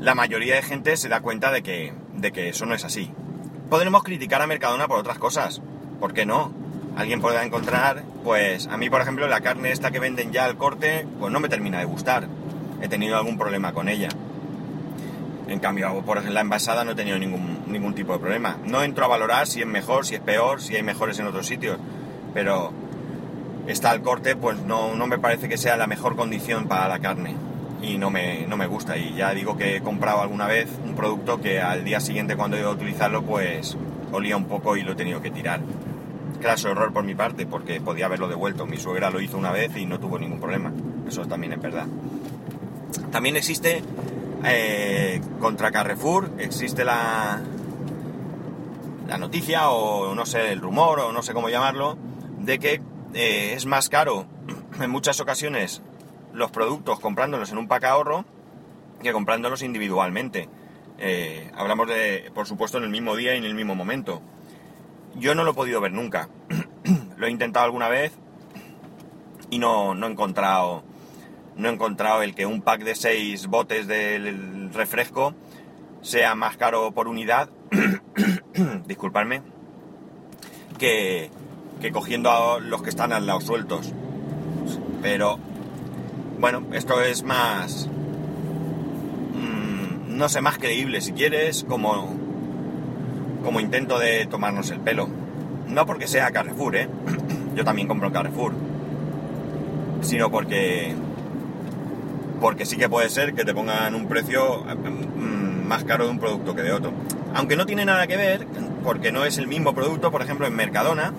la 0.00 0.14
mayoría 0.14 0.56
de 0.56 0.62
gente 0.62 0.96
se 0.96 1.08
da 1.08 1.20
cuenta 1.20 1.50
de 1.50 1.62
que, 1.62 1.92
de 2.14 2.32
que 2.32 2.50
eso 2.50 2.66
no 2.66 2.74
es 2.74 2.84
así. 2.84 3.10
Podremos 3.70 4.02
criticar 4.02 4.42
a 4.42 4.46
Mercadona 4.46 4.86
por 4.86 4.98
otras 4.98 5.18
cosas, 5.18 5.62
¿por 5.98 6.12
qué 6.12 6.26
no? 6.26 6.61
Alguien 6.96 7.20
podrá 7.20 7.44
encontrar, 7.44 8.02
pues 8.22 8.66
a 8.66 8.76
mí 8.76 8.90
por 8.90 9.00
ejemplo 9.00 9.26
la 9.26 9.40
carne 9.40 9.72
esta 9.72 9.90
que 9.90 9.98
venden 9.98 10.32
ya 10.32 10.44
al 10.44 10.56
corte, 10.56 11.06
pues 11.18 11.32
no 11.32 11.40
me 11.40 11.48
termina 11.48 11.78
de 11.78 11.84
gustar. 11.84 12.28
He 12.80 12.88
tenido 12.88 13.16
algún 13.16 13.38
problema 13.38 13.72
con 13.72 13.88
ella. 13.88 14.08
En 15.48 15.58
cambio, 15.58 16.02
por 16.02 16.18
ejemplo, 16.18 16.34
la 16.34 16.40
envasada 16.40 16.84
no 16.84 16.92
he 16.92 16.94
tenido 16.94 17.18
ningún, 17.18 17.64
ningún 17.66 17.94
tipo 17.94 18.12
de 18.12 18.18
problema. 18.18 18.58
No 18.64 18.82
entro 18.82 19.04
a 19.04 19.08
valorar 19.08 19.46
si 19.46 19.60
es 19.60 19.66
mejor, 19.66 20.06
si 20.06 20.14
es 20.14 20.20
peor, 20.20 20.60
si 20.60 20.76
hay 20.76 20.82
mejores 20.82 21.18
en 21.18 21.26
otros 21.26 21.46
sitios. 21.46 21.78
Pero 22.34 22.72
está 23.66 23.90
al 23.90 24.02
corte, 24.02 24.36
pues 24.36 24.58
no, 24.60 24.94
no 24.94 25.06
me 25.06 25.18
parece 25.18 25.48
que 25.48 25.58
sea 25.58 25.76
la 25.76 25.86
mejor 25.86 26.16
condición 26.16 26.68
para 26.68 26.88
la 26.88 26.98
carne 27.00 27.34
y 27.82 27.98
no 27.98 28.10
me, 28.10 28.46
no 28.46 28.56
me 28.56 28.66
gusta. 28.66 28.96
Y 28.96 29.14
ya 29.14 29.34
digo 29.34 29.56
que 29.56 29.76
he 29.76 29.80
comprado 29.80 30.22
alguna 30.22 30.46
vez 30.46 30.68
un 30.84 30.94
producto 30.94 31.40
que 31.40 31.60
al 31.60 31.84
día 31.84 32.00
siguiente 32.00 32.36
cuando 32.36 32.56
ido 32.56 32.70
a 32.70 32.72
utilizarlo 32.72 33.22
pues 33.22 33.76
olía 34.12 34.36
un 34.36 34.44
poco 34.44 34.76
y 34.76 34.82
lo 34.82 34.92
he 34.92 34.96
tenido 34.96 35.20
que 35.20 35.30
tirar. 35.30 35.60
Claro, 36.42 36.70
error 36.72 36.92
por 36.92 37.04
mi 37.04 37.14
parte 37.14 37.46
porque 37.46 37.80
podía 37.80 38.06
haberlo 38.06 38.26
devuelto. 38.26 38.66
Mi 38.66 38.76
suegra 38.76 39.10
lo 39.10 39.20
hizo 39.20 39.38
una 39.38 39.52
vez 39.52 39.76
y 39.76 39.86
no 39.86 40.00
tuvo 40.00 40.18
ningún 40.18 40.40
problema. 40.40 40.72
Eso 41.06 41.24
también 41.26 41.52
es 41.52 41.62
verdad. 41.62 41.86
También 43.12 43.36
existe 43.36 43.80
eh, 44.44 45.20
contra 45.40 45.70
Carrefour, 45.70 46.32
existe 46.38 46.84
la, 46.84 47.40
la 49.06 49.18
noticia 49.18 49.70
o 49.70 50.16
no 50.16 50.26
sé, 50.26 50.50
el 50.50 50.60
rumor 50.60 50.98
o 50.98 51.12
no 51.12 51.22
sé 51.22 51.32
cómo 51.32 51.48
llamarlo, 51.48 51.96
de 52.40 52.58
que 52.58 52.82
eh, 53.14 53.52
es 53.54 53.64
más 53.66 53.88
caro 53.88 54.26
en 54.80 54.90
muchas 54.90 55.20
ocasiones 55.20 55.80
los 56.32 56.50
productos 56.50 56.98
comprándolos 56.98 57.52
en 57.52 57.58
un 57.58 57.68
pack 57.68 57.84
ahorro 57.84 58.24
que 59.00 59.12
comprándolos 59.12 59.62
individualmente. 59.62 60.48
Eh, 60.98 61.52
hablamos 61.54 61.86
de, 61.86 62.32
por 62.34 62.48
supuesto, 62.48 62.78
en 62.78 62.84
el 62.84 62.90
mismo 62.90 63.14
día 63.14 63.34
y 63.36 63.38
en 63.38 63.44
el 63.44 63.54
mismo 63.54 63.76
momento. 63.76 64.22
Yo 65.16 65.34
no 65.34 65.44
lo 65.44 65.52
he 65.52 65.54
podido 65.54 65.80
ver 65.80 65.92
nunca. 65.92 66.28
lo 67.16 67.26
he 67.26 67.30
intentado 67.30 67.64
alguna 67.64 67.88
vez 67.88 68.12
y 69.50 69.58
no, 69.58 69.94
no, 69.94 70.06
he 70.06 70.10
encontrado 70.10 70.82
no 71.56 71.68
he 71.68 71.72
encontrado 71.72 72.22
el 72.22 72.34
que 72.34 72.46
un 72.46 72.62
pack 72.62 72.82
de 72.82 72.94
6 72.94 73.46
botes 73.46 73.86
del 73.86 74.72
refresco 74.72 75.34
sea 76.00 76.34
más 76.34 76.56
caro 76.56 76.92
por 76.92 77.08
unidad, 77.08 77.50
disculpadme, 78.86 79.42
que, 80.78 81.30
que 81.80 81.92
cogiendo 81.92 82.30
a 82.30 82.58
los 82.58 82.82
que 82.82 82.90
están 82.90 83.12
al 83.12 83.26
lado 83.26 83.40
sueltos. 83.40 83.92
Pero 85.02 85.38
bueno, 86.40 86.64
esto 86.72 87.00
es 87.02 87.22
más... 87.22 87.88
Mm, 89.34 90.16
no 90.16 90.28
sé, 90.28 90.40
más 90.40 90.58
creíble 90.58 91.00
si 91.00 91.12
quieres, 91.12 91.64
como, 91.68 92.21
como 93.42 93.60
intento 93.60 93.98
de 93.98 94.26
tomarnos 94.26 94.70
el 94.70 94.80
pelo. 94.80 95.08
No 95.68 95.86
porque 95.86 96.06
sea 96.06 96.30
Carrefour, 96.30 96.76
¿eh? 96.76 96.88
Yo 97.56 97.64
también 97.64 97.88
compro 97.88 98.12
Carrefour. 98.12 98.52
Sino 100.02 100.30
porque... 100.30 100.94
Porque 102.40 102.66
sí 102.66 102.76
que 102.76 102.88
puede 102.88 103.08
ser 103.08 103.34
que 103.34 103.44
te 103.44 103.54
pongan 103.54 103.94
un 103.94 104.06
precio 104.08 104.64
mm, 104.64 105.66
más 105.66 105.84
caro 105.84 106.04
de 106.04 106.10
un 106.10 106.18
producto 106.18 106.54
que 106.54 106.62
de 106.62 106.72
otro. 106.72 106.92
Aunque 107.34 107.56
no 107.56 107.66
tiene 107.66 107.84
nada 107.84 108.06
que 108.06 108.16
ver, 108.16 108.46
porque 108.82 109.12
no 109.12 109.24
es 109.24 109.38
el 109.38 109.46
mismo 109.46 109.74
producto, 109.74 110.10
por 110.10 110.22
ejemplo, 110.22 110.46
en 110.46 110.54
Mercadona, 110.54 111.12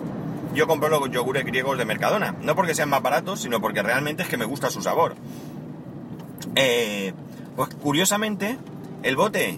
yo 0.53 0.67
compro 0.67 0.89
los 0.89 1.09
yogures 1.09 1.45
griegos 1.45 1.77
de 1.77 1.85
Mercadona. 1.85 2.35
No 2.41 2.55
porque 2.55 2.75
sean 2.75 2.89
más 2.89 3.01
baratos, 3.01 3.41
sino 3.41 3.61
porque 3.61 3.81
realmente 3.81 4.23
es 4.23 4.29
que 4.29 4.37
me 4.37 4.45
gusta 4.45 4.69
su 4.69 4.81
sabor. 4.81 5.15
Eh, 6.55 7.13
pues 7.55 7.69
curiosamente, 7.75 8.57
el 9.01 9.15
bote 9.15 9.57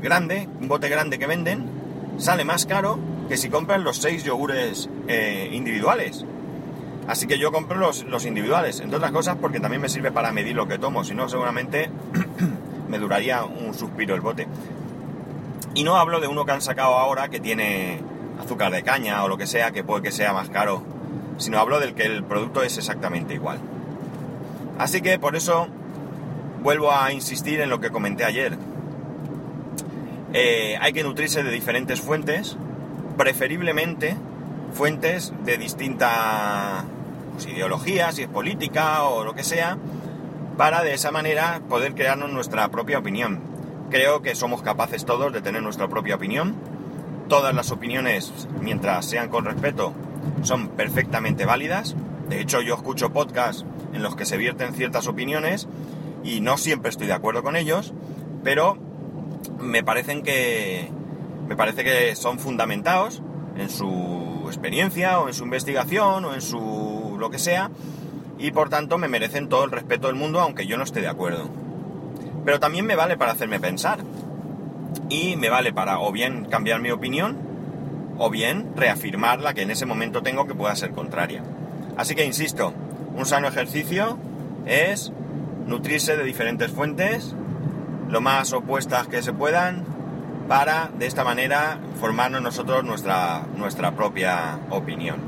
grande, 0.00 0.48
un 0.60 0.68
bote 0.68 0.88
grande 0.88 1.18
que 1.18 1.26
venden, 1.26 1.79
sale 2.20 2.44
más 2.44 2.66
caro 2.66 2.98
que 3.28 3.36
si 3.36 3.48
compran 3.48 3.82
los 3.82 3.96
seis 3.96 4.24
yogures 4.24 4.88
eh, 5.08 5.48
individuales. 5.52 6.24
Así 7.08 7.26
que 7.26 7.38
yo 7.38 7.50
compro 7.50 7.78
los, 7.78 8.04
los, 8.04 8.26
individuales, 8.26 8.80
entre 8.80 8.98
otras 8.98 9.10
cosas 9.10 9.36
porque 9.40 9.58
también 9.58 9.82
me 9.82 9.88
sirve 9.88 10.12
para 10.12 10.30
medir 10.30 10.54
lo 10.54 10.68
que 10.68 10.78
tomo, 10.78 11.02
si 11.02 11.14
no 11.14 11.28
seguramente 11.28 11.90
me 12.88 12.98
duraría 12.98 13.42
un 13.44 13.74
suspiro 13.74 14.14
el 14.14 14.20
bote. 14.20 14.46
Y 15.74 15.82
no 15.82 15.96
hablo 15.96 16.20
de 16.20 16.28
uno 16.28 16.44
que 16.44 16.52
han 16.52 16.60
sacado 16.60 16.94
ahora 16.94 17.28
que 17.28 17.40
tiene 17.40 18.00
azúcar 18.42 18.72
de 18.72 18.82
caña 18.82 19.22
o 19.24 19.28
lo 19.28 19.38
que 19.38 19.46
sea, 19.46 19.70
que 19.70 19.82
puede 19.82 20.02
que 20.02 20.12
sea 20.12 20.32
más 20.32 20.50
caro, 20.50 20.82
sino 21.38 21.58
hablo 21.58 21.80
del 21.80 21.94
que 21.94 22.04
el 22.04 22.22
producto 22.24 22.62
es 22.62 22.76
exactamente 22.76 23.34
igual. 23.34 23.58
Así 24.78 25.00
que 25.00 25.18
por 25.18 25.36
eso 25.36 25.68
vuelvo 26.62 26.92
a 26.92 27.12
insistir 27.12 27.60
en 27.60 27.70
lo 27.70 27.80
que 27.80 27.90
comenté 27.90 28.24
ayer. 28.24 28.58
Eh, 30.32 30.76
hay 30.80 30.92
que 30.92 31.02
nutrirse 31.02 31.42
de 31.42 31.50
diferentes 31.50 32.00
fuentes, 32.00 32.56
preferiblemente 33.16 34.16
fuentes 34.72 35.32
de 35.44 35.58
distinta 35.58 36.84
pues, 37.32 37.46
ideología, 37.46 38.12
si 38.12 38.22
es 38.22 38.28
política 38.28 39.04
o 39.04 39.24
lo 39.24 39.34
que 39.34 39.44
sea, 39.44 39.76
para 40.56 40.82
de 40.82 40.94
esa 40.94 41.10
manera 41.10 41.60
poder 41.68 41.94
crearnos 41.94 42.30
nuestra 42.30 42.68
propia 42.70 42.98
opinión. 42.98 43.40
Creo 43.90 44.22
que 44.22 44.34
somos 44.34 44.62
capaces 44.62 45.04
todos 45.04 45.32
de 45.32 45.42
tener 45.42 45.62
nuestra 45.62 45.88
propia 45.88 46.14
opinión. 46.14 46.54
Todas 47.28 47.54
las 47.54 47.70
opiniones, 47.70 48.32
mientras 48.60 49.06
sean 49.06 49.28
con 49.28 49.44
respeto, 49.44 49.94
son 50.42 50.68
perfectamente 50.68 51.44
válidas. 51.44 51.96
De 52.28 52.40
hecho, 52.40 52.60
yo 52.60 52.74
escucho 52.74 53.12
podcasts 53.12 53.64
en 53.92 54.02
los 54.02 54.14
que 54.14 54.26
se 54.26 54.36
vierten 54.36 54.74
ciertas 54.74 55.08
opiniones 55.08 55.66
y 56.22 56.40
no 56.40 56.56
siempre 56.56 56.90
estoy 56.90 57.06
de 57.08 57.14
acuerdo 57.14 57.42
con 57.42 57.56
ellos, 57.56 57.92
pero 58.44 58.78
me 59.60 59.82
parecen 59.82 60.22
que 60.22 60.88
me 61.48 61.56
parece 61.56 61.84
que 61.84 62.14
son 62.16 62.38
fundamentados 62.38 63.22
en 63.56 63.68
su 63.68 64.44
experiencia 64.46 65.20
o 65.20 65.28
en 65.28 65.34
su 65.34 65.44
investigación 65.44 66.24
o 66.24 66.34
en 66.34 66.40
su 66.40 67.16
lo 67.18 67.30
que 67.30 67.38
sea 67.38 67.70
y 68.38 68.52
por 68.52 68.70
tanto 68.70 68.98
me 68.98 69.08
merecen 69.08 69.48
todo 69.48 69.64
el 69.64 69.70
respeto 69.70 70.06
del 70.06 70.16
mundo 70.16 70.40
aunque 70.40 70.66
yo 70.66 70.76
no 70.76 70.84
esté 70.84 71.00
de 71.00 71.08
acuerdo. 71.08 71.48
Pero 72.44 72.58
también 72.58 72.86
me 72.86 72.96
vale 72.96 73.16
para 73.16 73.32
hacerme 73.32 73.60
pensar 73.60 74.00
y 75.08 75.36
me 75.36 75.50
vale 75.50 75.72
para 75.72 76.00
o 76.00 76.12
bien 76.12 76.46
cambiar 76.46 76.80
mi 76.80 76.90
opinión 76.90 77.36
o 78.18 78.30
bien 78.30 78.72
reafirmar 78.76 79.40
la 79.40 79.54
que 79.54 79.62
en 79.62 79.70
ese 79.70 79.86
momento 79.86 80.22
tengo 80.22 80.46
que 80.46 80.54
pueda 80.54 80.74
ser 80.76 80.90
contraria. 80.92 81.42
Así 81.96 82.14
que 82.14 82.24
insisto, 82.24 82.72
un 83.16 83.26
sano 83.26 83.48
ejercicio 83.48 84.18
es 84.66 85.12
nutrirse 85.66 86.16
de 86.16 86.24
diferentes 86.24 86.70
fuentes, 86.70 87.34
lo 88.10 88.20
más 88.20 88.52
opuestas 88.52 89.06
que 89.06 89.22
se 89.22 89.32
puedan, 89.32 89.84
para 90.48 90.90
de 90.98 91.06
esta 91.06 91.22
manera 91.22 91.78
formarnos 92.00 92.42
nosotros 92.42 92.82
nuestra, 92.82 93.42
nuestra 93.56 93.92
propia 93.92 94.58
opinión. 94.70 95.20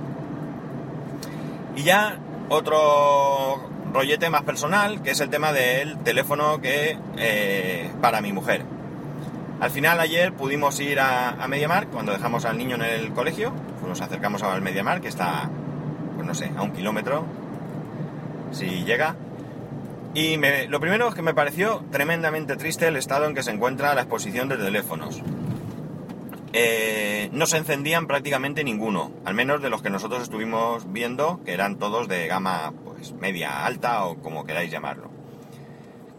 Y 1.76 1.84
ya 1.84 2.18
otro 2.48 3.70
rollete 3.92 4.30
más 4.30 4.42
personal, 4.42 5.00
que 5.00 5.12
es 5.12 5.20
el 5.20 5.30
tema 5.30 5.52
del 5.52 5.98
teléfono 5.98 6.60
que 6.60 6.98
eh, 7.18 7.90
para 8.00 8.20
mi 8.20 8.32
mujer. 8.32 8.64
Al 9.60 9.70
final 9.70 10.00
ayer 10.00 10.32
pudimos 10.32 10.80
ir 10.80 10.98
a, 10.98 11.30
a 11.30 11.46
MediaMark 11.46 11.90
cuando 11.90 12.10
dejamos 12.10 12.44
al 12.44 12.58
niño 12.58 12.74
en 12.74 12.82
el 12.82 13.12
colegio, 13.12 13.52
nos 13.86 14.00
acercamos 14.00 14.42
al 14.42 14.60
MediaMark 14.60 15.02
que 15.02 15.08
está, 15.08 15.48
pues 16.16 16.26
no 16.26 16.34
sé, 16.34 16.50
a 16.56 16.62
un 16.62 16.72
kilómetro, 16.72 17.26
si 18.50 18.84
llega, 18.84 19.14
y 20.14 20.36
lo 20.68 20.80
primero 20.80 21.08
es 21.08 21.14
que 21.14 21.22
me 21.22 21.34
pareció 21.34 21.84
tremendamente 21.90 22.56
triste 22.56 22.88
el 22.88 22.96
estado 22.96 23.26
en 23.26 23.34
que 23.34 23.42
se 23.42 23.50
encuentra 23.50 23.94
la 23.94 24.02
exposición 24.02 24.48
de 24.48 24.56
teléfonos. 24.56 25.22
Eh, 26.54 27.30
no 27.32 27.46
se 27.46 27.56
encendían 27.56 28.06
prácticamente 28.06 28.62
ninguno, 28.62 29.10
al 29.24 29.32
menos 29.32 29.62
de 29.62 29.70
los 29.70 29.80
que 29.80 29.88
nosotros 29.88 30.22
estuvimos 30.22 30.92
viendo, 30.92 31.40
que 31.44 31.54
eran 31.54 31.78
todos 31.78 32.08
de 32.08 32.26
gama 32.26 32.74
pues 32.84 33.12
media 33.12 33.64
alta 33.64 34.04
o 34.04 34.16
como 34.16 34.44
queráis 34.44 34.70
llamarlo. 34.70 35.10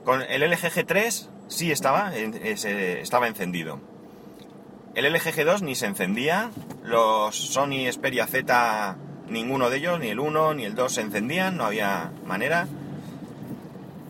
Con 0.04 0.24
el 0.24 0.42
LG 0.42 0.72
G3 0.72 1.30
sí 1.48 1.72
estaba, 1.72 2.16
estaba 2.16 3.28
encendido. 3.28 3.80
El 4.96 5.12
LG 5.12 5.34
G2 5.34 5.62
ni 5.62 5.76
se 5.76 5.86
encendía, 5.86 6.50
los 6.84 7.36
Sony 7.36 7.92
Xperia 7.92 8.26
Z, 8.26 8.98
ninguno 9.28 9.70
de 9.70 9.78
ellos, 9.78 10.00
ni 10.00 10.10
el 10.10 10.20
1 10.20 10.56
ni 10.56 10.66
el 10.66 10.76
2 10.76 10.94
se 10.94 11.02
encendían, 11.02 11.58
no 11.58 11.66
había 11.66 12.12
manera. 12.26 12.68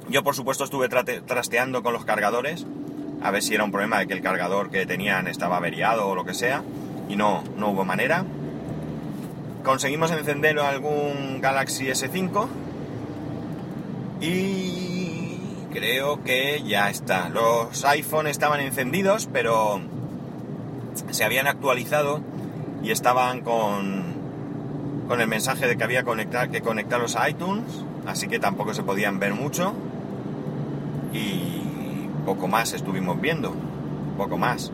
Yo 0.10 0.24
por 0.24 0.36
supuesto 0.36 0.64
estuve 0.64 0.90
trasteando 0.90 1.82
con 1.82 1.94
los 1.94 2.06
cargadores 2.06 2.66
a 3.24 3.32
ver 3.32 3.42
si 3.42 3.56
era 3.56 3.64
un 3.64 3.72
problema 3.72 4.00
de 4.00 4.08
que 4.08 4.14
el 4.14 4.22
cargador 4.22 4.70
que 4.70 4.86
tenían 4.86 5.28
estaba 5.28 5.58
averiado 5.58 6.10
o 6.10 6.16
lo 6.16 6.26
que 6.26 6.34
sea 6.34 6.62
y 7.08 7.16
no, 7.16 7.44
no 7.58 7.70
hubo 7.70 7.86
manera. 7.86 8.26
Conseguimos 9.64 10.12
encender 10.12 10.60
algún 10.60 11.40
Galaxy 11.40 11.86
S5 11.86 12.48
y 14.20 15.40
creo 15.72 16.22
que 16.22 16.62
ya 16.64 16.90
está. 16.90 17.30
Los 17.30 17.86
iPhone 17.86 18.28
estaban 18.28 18.60
encendidos 18.60 19.30
pero 19.32 19.80
se 21.12 21.24
habían 21.24 21.48
actualizado 21.48 22.20
y 22.84 22.92
estaban 22.92 23.40
con, 23.40 24.04
con 25.08 25.22
el 25.22 25.28
mensaje 25.28 25.66
de 25.66 25.78
que 25.78 25.84
había 25.86 26.04
conectar, 26.04 26.52
que 26.52 26.60
conectarlos 26.60 27.16
a 27.16 27.30
iTunes, 27.30 27.64
así 28.06 28.28
que 28.28 28.40
tampoco 28.40 28.74
se 28.74 28.84
podían 28.84 29.20
ver 29.20 29.34
mucho 29.34 29.74
y 31.14 32.10
poco 32.26 32.48
más 32.48 32.74
estuvimos 32.74 33.20
viendo, 33.22 33.56
poco 34.18 34.38
más. 34.38 34.72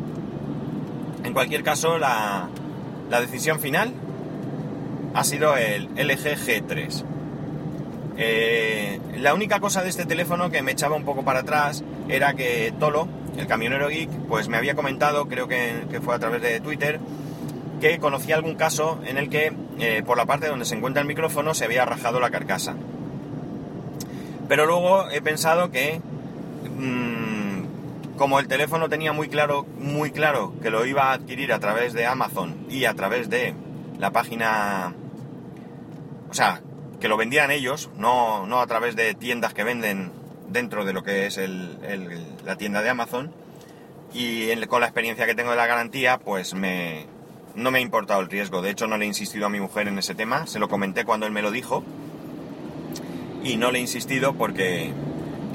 En 1.23 1.33
cualquier 1.33 1.63
caso, 1.63 1.97
la, 1.97 2.49
decisión 3.09 3.59
final 3.59 3.93
ha 5.13 5.23
sido 5.23 5.57
el 5.57 5.85
LG 5.95 6.37
G3. 6.37 7.03
Eh, 8.21 8.99
la 9.15 9.33
única 9.33 9.61
cosa 9.61 9.81
de 9.81 9.87
este 9.87 10.05
teléfono 10.05 10.51
que 10.51 10.61
me 10.61 10.73
echaba 10.73 10.97
un 10.97 11.05
poco 11.05 11.23
para 11.23 11.39
atrás 11.39 11.85
era 12.09 12.33
que 12.33 12.73
Tolo, 12.77 13.07
el 13.37 13.47
camionero 13.47 13.87
geek, 13.87 14.09
pues 14.27 14.49
me 14.49 14.57
había 14.57 14.75
comentado, 14.75 15.29
creo 15.29 15.47
que, 15.47 16.01
fue 16.03 16.15
a 16.15 16.19
través 16.19 16.41
de 16.41 16.59
Twitter, 16.59 16.99
que 17.79 17.97
conocía 17.97 18.35
algún 18.35 18.55
caso 18.55 18.99
en 19.05 19.17
el 19.17 19.29
que 19.29 19.53
eh, 19.79 20.03
por 20.05 20.17
la 20.17 20.25
parte 20.25 20.47
donde 20.47 20.65
se 20.65 20.75
encuentra 20.75 21.01
el 21.01 21.07
micrófono 21.07 21.53
se 21.53 21.63
había 21.63 21.85
rajado 21.85 22.19
la 22.19 22.29
carcasa. 22.29 22.75
Pero 24.49 24.65
luego 24.65 25.09
he 25.09 25.21
pensado 25.21 25.71
que 25.71 26.01
Mm, 26.79 28.17
como 28.17 28.39
el 28.39 28.47
teléfono 28.47 28.89
tenía 28.89 29.13
muy 29.13 29.29
claro, 29.29 29.65
muy 29.79 30.11
claro 30.11 30.53
que 30.61 30.69
lo 30.69 30.85
iba 30.85 31.11
a 31.11 31.13
adquirir 31.13 31.53
a 31.53 31.59
través 31.59 31.93
de 31.93 32.05
Amazon 32.05 32.65
y 32.69 32.85
a 32.85 32.93
través 32.93 33.29
de 33.29 33.53
la 33.97 34.11
página, 34.11 34.93
o 36.29 36.33
sea, 36.33 36.61
que 36.99 37.07
lo 37.07 37.17
vendían 37.17 37.51
ellos, 37.51 37.89
no, 37.97 38.45
no 38.45 38.61
a 38.61 38.67
través 38.67 38.95
de 38.95 39.13
tiendas 39.13 39.53
que 39.53 39.63
venden 39.63 40.11
dentro 40.49 40.85
de 40.85 40.93
lo 40.93 41.03
que 41.03 41.27
es 41.27 41.39
la 42.45 42.55
tienda 42.55 42.81
de 42.81 42.89
Amazon. 42.89 43.31
Y 44.13 44.55
con 44.65 44.81
la 44.81 44.87
experiencia 44.87 45.25
que 45.25 45.35
tengo 45.35 45.51
de 45.51 45.57
la 45.57 45.67
garantía, 45.67 46.17
pues 46.17 46.55
me, 46.55 47.05
no 47.55 47.71
me 47.71 47.79
ha 47.79 47.81
importado 47.81 48.21
el 48.21 48.29
riesgo. 48.29 48.61
De 48.61 48.71
hecho, 48.71 48.87
no 48.87 48.97
le 48.97 49.05
he 49.05 49.07
insistido 49.07 49.45
a 49.45 49.49
mi 49.49 49.59
mujer 49.59 49.87
en 49.87 49.99
ese 49.99 50.15
tema. 50.15 50.47
Se 50.47 50.59
lo 50.59 50.67
comenté 50.67 51.05
cuando 51.05 51.25
él 51.25 51.31
me 51.31 51.41
lo 51.41 51.51
dijo. 51.51 51.83
Y 53.43 53.57
no 53.57 53.71
le 53.71 53.79
he 53.79 53.81
insistido 53.81 54.33
porque, 54.33 54.91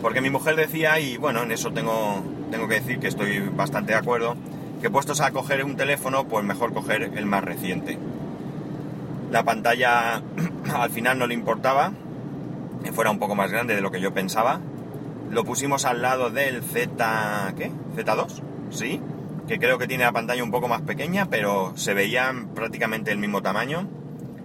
porque 0.04 0.20
mi 0.20 0.28
mujer 0.28 0.54
decía, 0.54 1.00
y 1.00 1.16
bueno, 1.16 1.44
en 1.44 1.50
eso 1.50 1.72
tengo, 1.72 2.22
tengo 2.50 2.68
que 2.68 2.74
decir 2.74 2.98
que 2.98 3.08
estoy 3.08 3.38
bastante 3.38 3.92
de 3.92 3.98
acuerdo, 3.98 4.36
que 4.82 4.90
puestos 4.90 5.22
a 5.22 5.30
coger 5.30 5.64
un 5.64 5.78
teléfono, 5.78 6.28
pues 6.28 6.44
mejor 6.44 6.74
coger 6.74 7.04
el 7.16 7.24
más 7.24 7.42
reciente. 7.42 7.96
La 9.30 9.44
pantalla 9.44 10.20
al 10.74 10.90
final 10.90 11.18
no 11.18 11.26
le 11.26 11.32
importaba, 11.32 11.92
que 12.84 12.92
fuera 12.92 13.10
un 13.10 13.18
poco 13.18 13.34
más 13.34 13.50
grande 13.50 13.74
de 13.74 13.80
lo 13.80 13.90
que 13.90 14.02
yo 14.02 14.12
pensaba. 14.12 14.60
Lo 15.30 15.42
pusimos 15.42 15.86
al 15.86 16.02
lado 16.02 16.28
del 16.28 16.62
Z... 16.62 17.54
¿qué? 17.56 17.72
Z2, 17.96 18.42
sí, 18.68 19.00
que 19.48 19.58
creo 19.58 19.78
que 19.78 19.86
tiene 19.86 20.04
la 20.04 20.12
pantalla 20.12 20.44
un 20.44 20.50
poco 20.50 20.68
más 20.68 20.82
pequeña, 20.82 21.30
pero 21.30 21.72
se 21.78 21.94
veían 21.94 22.48
prácticamente 22.48 23.10
el 23.10 23.16
mismo 23.16 23.40
tamaño, 23.40 23.88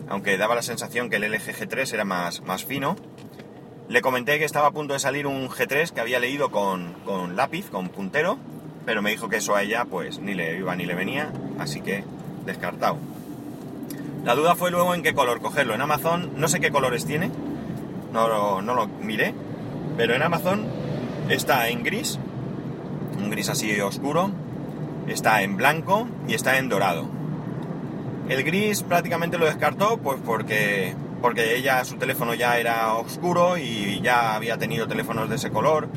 aunque 0.07 0.37
daba 0.37 0.55
la 0.55 0.61
sensación 0.61 1.09
que 1.09 1.17
el 1.17 1.29
LG 1.29 1.53
G3 1.53 1.93
era 1.95 2.05
más, 2.05 2.43
más 2.43 2.63
fino. 2.63 2.95
Le 3.89 4.03
comenté 4.03 4.37
que 4.37 4.45
estaba 4.45 4.67
a 4.67 4.71
punto 4.71 4.93
de 4.93 4.99
salir 4.99 5.25
un 5.25 5.49
G3 5.49 5.89
que 5.89 5.99
había 5.99 6.19
leído 6.19 6.51
con, 6.51 6.93
lápiz, 7.35 7.71
con 7.71 7.89
puntero, 7.89 8.37
pero 8.85 9.01
me 9.01 9.09
dijo 9.09 9.29
que 9.29 9.37
eso 9.37 9.55
a 9.55 9.63
ella 9.63 9.83
pues 9.85 10.19
ni 10.19 10.35
le 10.35 10.59
iba 10.59 10.75
ni 10.75 10.85
le 10.85 10.93
venía, 10.93 11.31
así 11.57 11.81
que 11.81 12.03
descartado. 12.45 12.97
La 14.23 14.35
duda 14.35 14.53
fue 14.53 14.69
luego 14.69 14.93
en 14.93 15.01
qué 15.01 15.15
color 15.15 15.41
cogerlo. 15.41 15.73
En 15.73 15.81
Amazon, 15.81 16.33
no 16.35 16.47
sé 16.47 16.59
qué 16.59 16.69
colores 16.69 17.07
tiene, 17.07 17.31
no, 18.13 18.61
no 18.61 18.75
lo 18.75 18.85
miré, 18.85 19.33
pero 19.97 20.13
en 20.13 20.21
Amazon 20.21 20.67
está 21.27 21.67
en 21.69 21.81
gris, 21.81 22.19
un 23.17 23.31
gris 23.31 23.49
así 23.49 23.81
oscuro, 23.81 24.29
está 25.07 25.41
en 25.41 25.57
blanco 25.57 26.07
y 26.27 26.35
está 26.35 26.59
en 26.59 26.69
dorado. 26.69 27.09
El 28.29 28.43
gris 28.43 28.83
prácticamente 28.83 29.39
lo 29.39 29.47
descartó 29.47 29.97
pues 29.97 30.19
porque 30.23 30.93
porque 31.21 31.57
ella 31.57 31.83
su 31.85 31.97
teléfono 31.97 32.33
ya 32.33 32.57
era 32.57 32.93
oscuro 32.93 33.57
y 33.57 34.01
ya 34.01 34.35
había 34.35 34.57
tenido 34.57 34.87
teléfonos 34.87 35.29
de 35.29 35.35
ese 35.35 35.51
color 35.51 35.87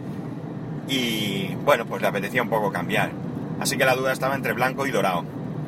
y 0.89 1.55
bueno, 1.65 1.87
pues 1.87 2.03
le 2.03 2.09
apetecía 2.09 2.43
un 2.43 2.51
poco 2.51 2.73
cambiar. 2.73 3.13
Así 3.61 3.79
que 3.79 3.85
la 3.85 3.95
duda 3.95 4.13
estaba 4.13 4.35
entre 4.35 4.53
blanco 4.53 4.85
y 4.87 4.91
dorado. 4.91 5.25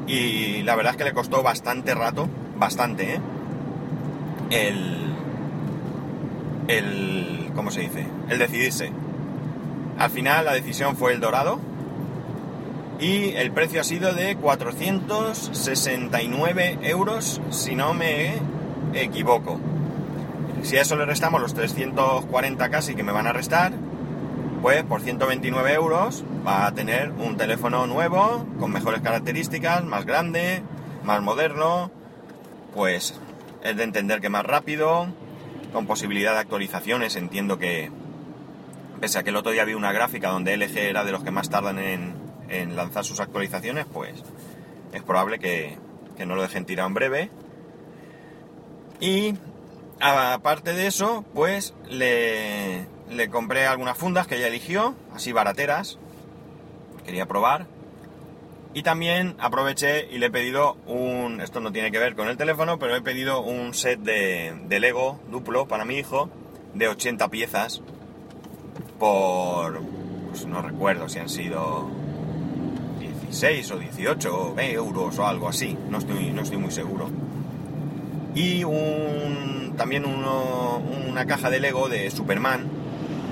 Y 0.06 0.62
la 0.62 0.76
verdad 0.76 0.92
es 0.92 0.98
que 0.98 1.04
le 1.04 1.14
costó 1.14 1.42
bastante 1.42 1.94
rato, 1.94 2.28
bastante, 2.58 3.14
¿eh? 3.14 3.20
El... 4.50 5.14
El... 6.68 7.50
¿Cómo 7.54 7.70
se 7.70 7.80
dice? 7.82 8.06
El 8.28 8.38
decidirse. 8.38 8.90
Al 9.98 10.10
final 10.10 10.44
la 10.44 10.52
decisión 10.52 10.96
fue 10.96 11.12
el 11.12 11.20
dorado. 11.20 11.60
Y 13.00 13.30
el 13.30 13.50
precio 13.52 13.80
ha 13.80 13.84
sido 13.84 14.12
de 14.12 14.36
469 14.36 16.80
euros, 16.82 17.40
si 17.50 17.74
no 17.74 17.94
me 17.94 18.34
equivoco. 19.02 19.60
Si 20.62 20.76
a 20.76 20.82
eso 20.82 20.96
le 20.96 21.04
restamos 21.04 21.40
los 21.40 21.54
340 21.54 22.70
casi 22.70 22.94
que 22.94 23.02
me 23.02 23.12
van 23.12 23.26
a 23.26 23.32
restar, 23.32 23.72
pues 24.62 24.82
por 24.82 25.02
129 25.02 25.74
euros 25.74 26.24
va 26.46 26.66
a 26.66 26.72
tener 26.72 27.10
un 27.10 27.36
teléfono 27.36 27.86
nuevo, 27.86 28.46
con 28.58 28.72
mejores 28.72 29.02
características, 29.02 29.84
más 29.84 30.06
grande, 30.06 30.62
más 31.04 31.20
moderno, 31.20 31.90
pues 32.74 33.14
es 33.62 33.76
de 33.76 33.82
entender 33.82 34.22
que 34.22 34.30
más 34.30 34.44
rápido, 34.44 35.08
con 35.72 35.86
posibilidad 35.86 36.32
de 36.32 36.38
actualizaciones, 36.38 37.16
entiendo 37.16 37.58
que, 37.58 37.90
pese 39.00 39.18
a 39.18 39.22
que 39.22 39.30
el 39.30 39.36
otro 39.36 39.52
día 39.52 39.64
vi 39.64 39.74
una 39.74 39.92
gráfica 39.92 40.30
donde 40.30 40.56
LG 40.56 40.78
era 40.78 41.04
de 41.04 41.12
los 41.12 41.22
que 41.22 41.30
más 41.30 41.50
tardan 41.50 41.78
en, 41.78 42.14
lanzar 42.74 43.04
sus 43.04 43.20
actualizaciones, 43.20 43.84
pues 43.92 44.22
es 44.92 45.02
probable 45.02 45.38
que, 45.38 45.76
que 46.16 46.24
no 46.24 46.36
lo 46.36 46.42
dejen 46.42 46.64
tirado 46.64 46.88
en 46.88 46.94
breve. 46.94 47.30
Y 49.00 49.34
aparte 50.00 50.72
de 50.72 50.86
eso, 50.86 51.24
pues 51.34 51.74
le, 51.88 52.86
le 53.10 53.28
compré 53.30 53.66
algunas 53.66 53.98
fundas 53.98 54.26
que 54.26 54.36
ella 54.36 54.48
eligió, 54.48 54.94
así 55.14 55.32
barateras, 55.32 55.98
quería 57.04 57.26
probar. 57.26 57.66
Y 58.72 58.82
también 58.82 59.36
aproveché 59.38 60.08
y 60.10 60.18
le 60.18 60.26
he 60.26 60.30
pedido 60.30 60.76
un, 60.86 61.40
esto 61.40 61.60
no 61.60 61.70
tiene 61.70 61.92
que 61.92 61.98
ver 61.98 62.16
con 62.16 62.28
el 62.28 62.36
teléfono, 62.36 62.78
pero 62.78 62.96
he 62.96 63.02
pedido 63.02 63.40
un 63.40 63.72
set 63.72 64.00
de, 64.00 64.52
de 64.66 64.80
Lego 64.80 65.20
duplo 65.30 65.68
para 65.68 65.84
mi 65.84 65.96
hijo 65.96 66.28
de 66.74 66.88
80 66.88 67.28
piezas 67.28 67.82
por, 68.98 69.80
pues 70.30 70.46
no 70.46 70.60
recuerdo 70.60 71.08
si 71.08 71.20
han 71.20 71.28
sido 71.28 71.88
16 72.98 73.70
o 73.70 73.78
18 73.78 74.54
euros 74.58 75.18
o 75.18 75.26
algo 75.26 75.48
así, 75.48 75.76
no 75.88 75.98
estoy, 75.98 76.30
no 76.30 76.42
estoy 76.42 76.58
muy 76.58 76.72
seguro. 76.72 77.10
Y 78.34 78.64
un, 78.64 79.74
también 79.76 80.04
una 80.04 81.26
caja 81.26 81.50
de 81.50 81.60
Lego 81.60 81.88
de 81.88 82.10
Superman 82.10 82.68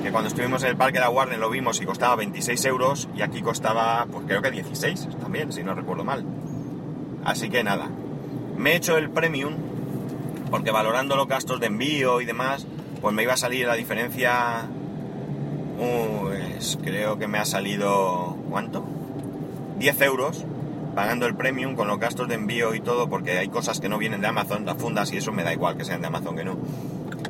que 0.02 0.10
cuando 0.10 0.28
estuvimos 0.28 0.62
en 0.64 0.70
el 0.70 0.76
Parque 0.76 0.94
de 0.94 1.04
la 1.04 1.10
Warner 1.10 1.38
lo 1.38 1.48
vimos 1.48 1.80
y 1.80 1.86
costaba 1.86 2.16
26 2.16 2.64
euros 2.64 3.08
y 3.14 3.22
aquí 3.22 3.40
costaba, 3.40 4.06
pues 4.10 4.26
creo 4.26 4.42
que 4.42 4.50
16 4.50 5.08
también, 5.20 5.52
si 5.52 5.62
no 5.62 5.74
recuerdo 5.74 6.02
mal. 6.02 6.24
Así 7.24 7.48
que 7.48 7.62
nada, 7.62 7.88
me 8.56 8.72
he 8.72 8.76
hecho 8.76 8.98
el 8.98 9.10
premium 9.10 9.54
porque 10.50 10.70
valorando 10.70 11.16
los 11.16 11.28
gastos 11.28 11.60
de 11.60 11.66
envío 11.66 12.20
y 12.20 12.24
demás, 12.24 12.66
pues 13.00 13.14
me 13.14 13.22
iba 13.22 13.34
a 13.34 13.36
salir 13.36 13.66
la 13.66 13.74
diferencia, 13.74 14.66
pues 15.78 16.78
creo 16.82 17.18
que 17.18 17.28
me 17.28 17.38
ha 17.38 17.44
salido, 17.44 18.36
¿cuánto? 18.50 18.84
10 19.78 20.00
euros 20.02 20.44
pagando 20.94 21.26
el 21.26 21.34
premium 21.34 21.74
con 21.74 21.88
los 21.88 21.98
gastos 21.98 22.28
de 22.28 22.34
envío 22.34 22.74
y 22.74 22.80
todo, 22.80 23.08
porque 23.08 23.38
hay 23.38 23.48
cosas 23.48 23.80
que 23.80 23.88
no 23.88 23.98
vienen 23.98 24.20
de 24.20 24.28
Amazon, 24.28 24.64
las 24.64 24.76
fundas, 24.76 25.12
y 25.12 25.16
eso 25.16 25.32
me 25.32 25.42
da 25.42 25.52
igual 25.52 25.76
que 25.76 25.84
sean 25.84 26.00
de 26.00 26.08
Amazon 26.08 26.36
que 26.36 26.44
no. 26.44 26.58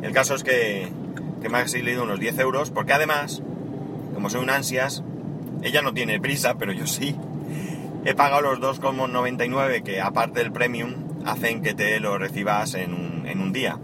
El 0.02 0.12
caso 0.12 0.34
es 0.34 0.42
que 0.42 0.88
que 1.42 1.48
me 1.48 1.58
ha 1.58 1.68
salido 1.68 2.04
unos 2.04 2.20
10 2.20 2.38
euros, 2.38 2.70
porque 2.70 2.92
además, 2.92 3.42
como 4.14 4.30
soy 4.30 4.40
un 4.40 4.50
ansias, 4.50 5.02
ella 5.62 5.82
no 5.82 5.92
tiene 5.92 6.20
prisa, 6.20 6.54
pero 6.54 6.72
yo 6.72 6.86
sí. 6.86 7.16
He 8.04 8.14
pagado 8.14 8.54
los 8.54 8.80
2,99 8.80 9.82
que 9.82 10.00
aparte 10.00 10.40
del 10.40 10.52
premium 10.52 10.94
hacen 11.26 11.62
que 11.62 11.74
te 11.74 12.00
lo 12.00 12.16
recibas 12.18 12.74
en 12.74 12.94
un, 12.94 13.26
en 13.26 13.40
un 13.40 13.52
día. 13.52 13.78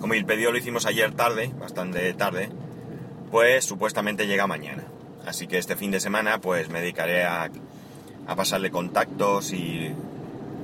Como 0.00 0.14
el 0.14 0.24
pedido 0.24 0.52
lo 0.52 0.58
hicimos 0.58 0.86
ayer 0.86 1.12
tarde, 1.12 1.50
bastante 1.58 2.12
tarde, 2.14 2.50
pues 3.30 3.64
supuestamente 3.64 4.26
llega 4.26 4.46
mañana. 4.46 4.84
Así 5.26 5.46
que 5.46 5.58
este 5.58 5.76
fin 5.76 5.90
de 5.90 6.00
semana 6.00 6.40
pues 6.40 6.68
me 6.70 6.80
dedicaré 6.80 7.24
a, 7.24 7.50
a 8.28 8.36
pasarle 8.36 8.70
contactos 8.70 9.52
y 9.52 9.90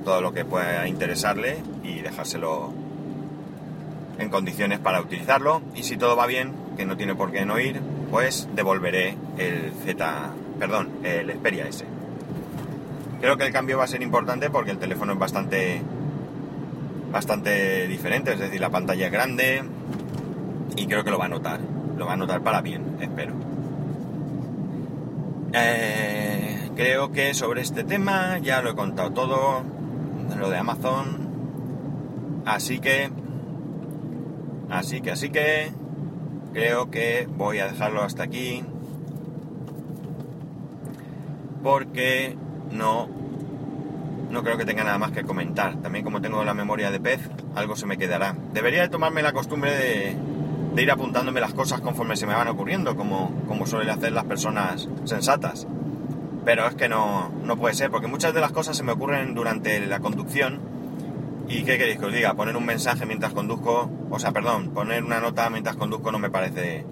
todo 0.05 0.21
lo 0.21 0.31
que 0.33 0.45
pueda 0.45 0.87
interesarle 0.87 1.57
y 1.83 1.99
dejárselo 1.99 2.71
en 4.19 4.29
condiciones 4.29 4.79
para 4.79 5.01
utilizarlo 5.01 5.61
y 5.75 5.83
si 5.83 5.97
todo 5.97 6.15
va 6.15 6.27
bien, 6.27 6.53
que 6.77 6.85
no 6.85 6.95
tiene 6.95 7.15
por 7.15 7.31
qué 7.31 7.45
no 7.45 7.59
ir, 7.59 7.81
pues 8.11 8.47
devolveré 8.55 9.17
el 9.37 9.73
Z, 9.83 10.29
perdón, 10.59 10.89
el 11.03 11.31
Xperia 11.31 11.67
S. 11.67 11.83
Creo 13.19 13.35
que 13.35 13.45
el 13.45 13.51
cambio 13.51 13.79
va 13.79 13.85
a 13.85 13.87
ser 13.87 14.03
importante 14.03 14.49
porque 14.49 14.71
el 14.71 14.77
teléfono 14.77 15.13
es 15.13 15.19
bastante 15.19 15.81
bastante 17.11 17.87
diferente, 17.87 18.33
es 18.33 18.39
decir, 18.39 18.59
la 18.59 18.69
pantalla 18.69 19.05
es 19.05 19.11
grande 19.11 19.63
y 20.75 20.85
creo 20.85 21.03
que 21.03 21.11
lo 21.11 21.17
va 21.17 21.25
a 21.25 21.29
notar, 21.29 21.59
lo 21.97 22.05
va 22.05 22.13
a 22.13 22.17
notar 22.17 22.41
para 22.41 22.61
bien, 22.61 22.97
espero. 22.99 23.33
Eh, 25.53 26.44
creo 26.75 27.11
que 27.11 27.33
sobre 27.33 27.61
este 27.61 27.83
tema 27.83 28.37
ya 28.39 28.61
lo 28.61 28.71
he 28.71 28.75
contado 28.75 29.11
todo, 29.11 29.63
lo 30.37 30.49
de 30.49 30.57
Amazon, 30.57 32.43
así 32.45 32.79
que 32.79 33.09
Así 34.69 35.01
que, 35.01 35.11
así 35.11 35.29
que 35.29 35.71
creo 36.53 36.89
que 36.89 37.27
voy 37.29 37.59
a 37.59 37.67
dejarlo 37.67 38.03
hasta 38.03 38.23
aquí. 38.23 38.63
Porque 41.63 42.37
no, 42.71 43.07
no 44.29 44.43
creo 44.43 44.57
que 44.57 44.65
tenga 44.65 44.83
nada 44.83 44.97
más 44.97 45.11
que 45.11 45.23
comentar. 45.23 45.75
También 45.81 46.03
como 46.03 46.21
tengo 46.21 46.43
la 46.43 46.53
memoria 46.53 46.91
de 46.91 46.99
pez, 46.99 47.21
algo 47.55 47.75
se 47.75 47.85
me 47.85 47.97
quedará. 47.97 48.35
Debería 48.53 48.81
de 48.81 48.89
tomarme 48.89 49.21
la 49.21 49.33
costumbre 49.33 49.71
de, 50.75 50.81
ir 50.81 50.91
apuntándome 50.91 51.39
las 51.39 51.53
cosas 51.53 51.79
conforme 51.81 52.17
se 52.17 52.27
me 52.27 52.33
van 52.33 52.47
ocurriendo, 52.47 52.95
como, 52.95 53.31
como 53.47 53.65
suelen 53.65 53.89
hacer 53.89 54.11
las 54.11 54.25
personas 54.25 54.89
sensatas. 55.05 55.67
Pero 56.45 56.67
es 56.67 56.75
que 56.75 56.87
no, 56.87 57.29
no 57.43 57.57
puede 57.57 57.73
ser, 57.73 57.91
porque 57.91 58.07
muchas 58.07 58.33
de 58.33 58.39
las 58.39 58.51
cosas 58.51 58.77
se 58.77 58.83
me 58.83 58.93
ocurren 58.93 59.33
durante 59.33 59.85
la 59.85 59.99
conducción 59.99 60.75
¿Y 61.47 61.63
qué 61.63 61.77
queréis 61.77 61.99
que 61.99 62.05
os 62.05 62.13
diga? 62.13 62.33
Poner 62.33 62.57
un 62.57 62.65
mensaje 62.65 63.05
mientras 63.05 63.33
conduzco, 63.33 63.89
o 64.09 64.19
sea, 64.19 64.31
perdón, 64.31 64.71
poner 64.73 65.03
una 65.03 65.19
nota 65.19 65.49
mientras 65.49 65.75
conduzco 65.75 66.11
no 66.11 66.17
me 66.17 66.31
parece 66.31 66.85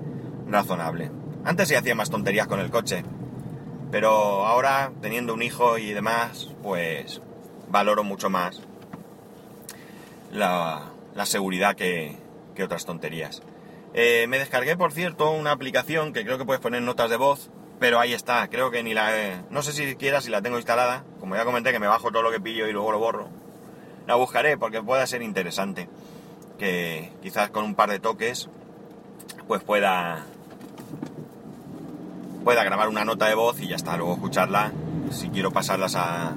razonable. 0.47 1.11
Antes 1.43 1.69
sí 1.69 1.75
hacía 1.75 1.95
más 1.95 2.11
tonterías 2.11 2.47
con 2.47 2.59
el 2.59 2.69
coche, 2.69 3.03
pero 3.89 4.45
ahora, 4.45 4.91
teniendo 5.01 5.33
un 5.33 5.41
hijo 5.41 5.79
y 5.79 5.91
demás, 5.93 6.51
pues 6.61 7.21
valoro 7.69 8.03
mucho 8.03 8.29
más 8.29 8.61
la, 10.31 10.91
seguridad 11.25 11.75
que, 11.75 12.17
otras 12.63 12.85
tonterías. 12.85 13.41
Eh, 13.95 14.27
me 14.29 14.37
descargué, 14.37 14.77
por 14.77 14.91
cierto, 14.91 15.31
una 15.31 15.51
aplicación 15.51 16.13
que 16.13 16.23
creo 16.23 16.37
que 16.37 16.45
puedes 16.45 16.61
poner 16.61 16.83
notas 16.83 17.09
de 17.09 17.17
voz, 17.17 17.49
pero 17.79 17.99
ahí 17.99 18.13
está, 18.13 18.47
creo 18.49 18.71
que 18.71 18.83
ni 18.83 18.93
la... 18.93 19.43
no 19.49 19.61
sé 19.61 19.73
si 19.73 19.87
siquiera 19.87 20.21
si 20.21 20.29
la 20.29 20.41
tengo 20.41 20.57
instalada, 20.57 21.03
como 21.19 21.35
ya 21.35 21.45
comenté 21.45 21.71
que 21.71 21.79
me 21.79 21.87
bajo 21.87 22.11
todo 22.11 22.21
lo 22.21 22.31
que 22.31 22.39
pillo 22.39 22.67
y 22.67 22.71
luego 22.71 22.91
lo 22.91 22.99
borro 22.99 23.43
la 24.07 24.15
buscaré 24.15 24.57
porque 24.57 24.81
pueda 24.81 25.05
ser 25.07 25.21
interesante. 25.21 25.87
Que 26.57 27.11
quizás 27.21 27.49
con 27.49 27.65
un 27.65 27.75
par 27.75 27.89
de 27.89 27.99
toques 27.99 28.49
pues 29.47 29.63
pueda 29.63 30.25
pueda 32.43 32.63
grabar 32.63 32.89
una 32.89 33.05
nota 33.05 33.27
de 33.27 33.35
voz 33.35 33.59
y 33.61 33.67
ya 33.67 33.75
está, 33.75 33.95
luego 33.97 34.13
escucharla. 34.13 34.71
Si 35.11 35.29
quiero 35.29 35.51
pasarlas 35.51 35.95
a, 35.95 36.33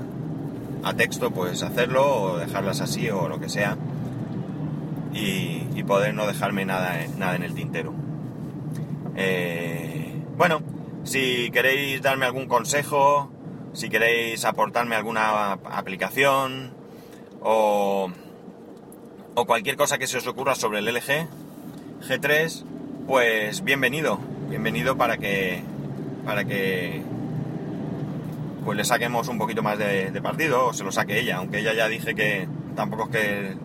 a 0.85 0.94
texto, 0.94 1.31
pues 1.31 1.62
hacerlo 1.62 2.22
o 2.22 2.38
dejarlas 2.38 2.81
así 2.81 3.11
o 3.11 3.29
lo 3.29 3.40
que 3.40 3.49
sea. 3.49 3.77
Y, 5.12 5.66
y 5.75 5.83
poder 5.85 6.14
no 6.14 6.27
dejarme 6.27 6.64
nada, 6.64 6.94
nada 7.16 7.37
en 7.37 7.42
el 7.42 7.55
tintero. 7.55 7.92
Eh, 9.16 10.14
bueno, 10.37 10.61
si 11.07 11.51
queréis 11.53 12.03
darme 12.03 12.27
algún 12.27 12.47
consejo, 12.47 13.31
si 13.73 13.88
queréis 13.88 14.45
aportarme 14.45 14.97
alguna 14.97 15.53
aplicación, 15.53 16.73
o, 17.40 18.11
cualquier 19.47 19.77
cosa 19.77 19.99
que 19.99 20.09
se 20.09 20.19
os 20.19 20.27
ocurra 20.27 20.57
sobre 20.57 20.81
el 20.81 20.87
LG 20.87 21.29
G3, 22.09 22.64
pues 23.07 23.62
bienvenido, 23.62 24.19
bienvenido 24.49 24.97
para 24.97 25.16
que 25.19 25.62
para 26.25 26.45
que 26.45 27.03
pues 28.64 28.77
le 28.77 28.85
saquemos 28.85 29.29
un 29.29 29.38
poquito 29.38 29.62
más 29.62 29.79
de, 29.79 30.21
partido 30.21 30.66
o 30.66 30.73
se 30.73 30.83
lo 30.83 30.90
saque 30.90 31.21
ella, 31.21 31.37
aunque 31.37 31.61
ella 31.61 31.73
ya 31.73 31.87
dije 31.87 32.16
que 32.16 32.49
tampoco 32.75 33.05
es 33.05 33.11
que, 33.11 33.57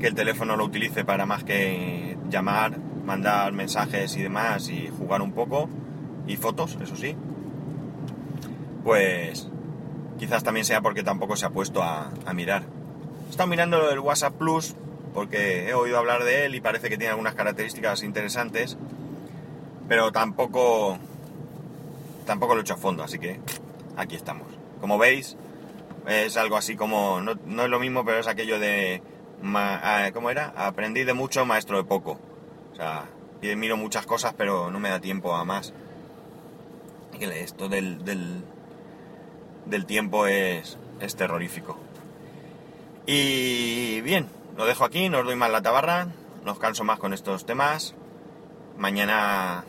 que 0.00 0.06
el 0.08 0.14
teléfono 0.14 0.56
lo 0.56 0.64
utilice 0.64 1.04
para 1.04 1.24
más 1.24 1.44
que 1.44 2.16
llamar, 2.28 2.76
mandar 3.04 3.52
mensajes 3.52 4.16
y 4.16 4.22
demás 4.22 4.68
y 4.68 4.90
jugar 4.98 5.22
un 5.22 5.32
poco 5.32 5.68
y 6.26 6.36
fotos, 6.36 6.78
eso 6.80 6.96
sí. 6.96 7.16
Pues 8.84 9.48
Quizás 10.22 10.44
también 10.44 10.64
sea 10.64 10.80
porque 10.80 11.02
tampoco 11.02 11.34
se 11.34 11.46
ha 11.46 11.50
puesto 11.50 11.82
a, 11.82 12.12
mirar. 12.32 12.62
He 13.26 13.30
estado 13.30 13.48
mirando 13.48 13.78
lo 13.78 13.88
del 13.88 13.98
WhatsApp 13.98 14.34
Plus 14.34 14.76
porque 15.12 15.68
he 15.68 15.74
oído 15.74 15.98
hablar 15.98 16.22
de 16.22 16.46
él 16.46 16.54
y 16.54 16.60
parece 16.60 16.88
que 16.88 16.96
tiene 16.96 17.10
algunas 17.10 17.34
características 17.34 18.04
interesantes, 18.04 18.78
pero 19.88 20.12
tampoco 20.12 20.96
tampoco 22.24 22.54
lo 22.54 22.60
he 22.60 22.62
hecho 22.62 22.74
a 22.74 22.76
fondo, 22.76 23.02
así 23.02 23.18
que 23.18 23.40
aquí 23.96 24.14
estamos. 24.14 24.46
Como 24.80 24.96
veis, 24.96 25.36
es 26.06 26.36
algo 26.36 26.56
así 26.56 26.76
como, 26.76 27.20
no, 27.20 27.34
no 27.44 27.64
es 27.64 27.68
lo 27.68 27.80
mismo, 27.80 28.04
pero 28.04 28.20
es 28.20 28.28
aquello 28.28 28.60
de, 28.60 29.02
ma- 29.42 29.80
ah, 29.82 30.12
¿cómo 30.12 30.30
era? 30.30 30.52
Aprendí 30.56 31.02
de 31.02 31.14
mucho, 31.14 31.44
maestro 31.44 31.78
de 31.78 31.84
poco. 31.84 32.20
O 32.72 32.76
sea, 32.76 33.06
miro 33.42 33.76
muchas 33.76 34.06
cosas, 34.06 34.34
pero 34.38 34.70
no 34.70 34.78
me 34.78 34.88
da 34.88 35.00
tiempo 35.00 35.34
a 35.34 35.44
más. 35.44 35.74
Esto 37.30 37.68
del, 37.68 38.04
del, 38.04 38.42
del 39.66 39.86
tiempo 39.86 40.26
es, 40.26 40.78
es 41.00 41.14
terrorífico. 41.14 41.78
Y 43.06 44.00
bien, 44.00 44.28
lo 44.56 44.66
dejo 44.66 44.84
aquí, 44.84 45.08
no 45.08 45.20
os 45.20 45.24
doy 45.24 45.36
más 45.36 45.50
la 45.50 45.62
tabarra, 45.62 46.08
no 46.44 46.52
os 46.52 46.58
canso 46.58 46.84
más 46.84 46.98
con 46.98 47.12
estos 47.12 47.46
temas. 47.46 47.94
Mañana 48.76 49.64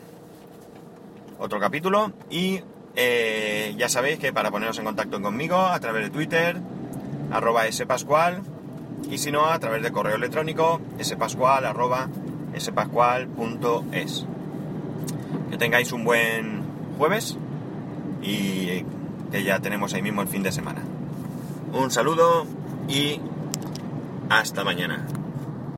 otro 1.38 1.60
capítulo 1.60 2.12
y 2.30 2.60
eh, 2.96 3.74
ya 3.76 3.88
sabéis 3.88 4.18
que 4.18 4.32
para 4.32 4.50
poneros 4.50 4.78
en 4.78 4.84
contacto 4.84 5.20
conmigo 5.20 5.56
a 5.56 5.78
través 5.80 6.04
de 6.04 6.10
Twitter, 6.10 6.56
arroba 7.32 7.70
spascual 7.70 8.42
y 9.10 9.18
si 9.18 9.30
no 9.30 9.46
a 9.46 9.58
través 9.58 9.82
de 9.82 9.92
correo 9.92 10.16
electrónico 10.16 10.80
spascual 11.02 11.66
arroba 11.66 12.08
spascual.es. 12.58 14.26
Que 15.50 15.58
tengáis 15.58 15.92
un 15.92 16.04
buen 16.04 16.62
jueves 16.98 17.36
y 18.24 18.84
que 19.30 19.44
ya 19.44 19.60
tenemos 19.60 19.94
ahí 19.94 20.02
mismo 20.02 20.22
el 20.22 20.28
fin 20.28 20.42
de 20.42 20.50
semana. 20.50 20.82
Un 21.72 21.90
saludo 21.90 22.46
y 22.88 23.20
hasta 24.30 24.64
mañana. 24.64 25.06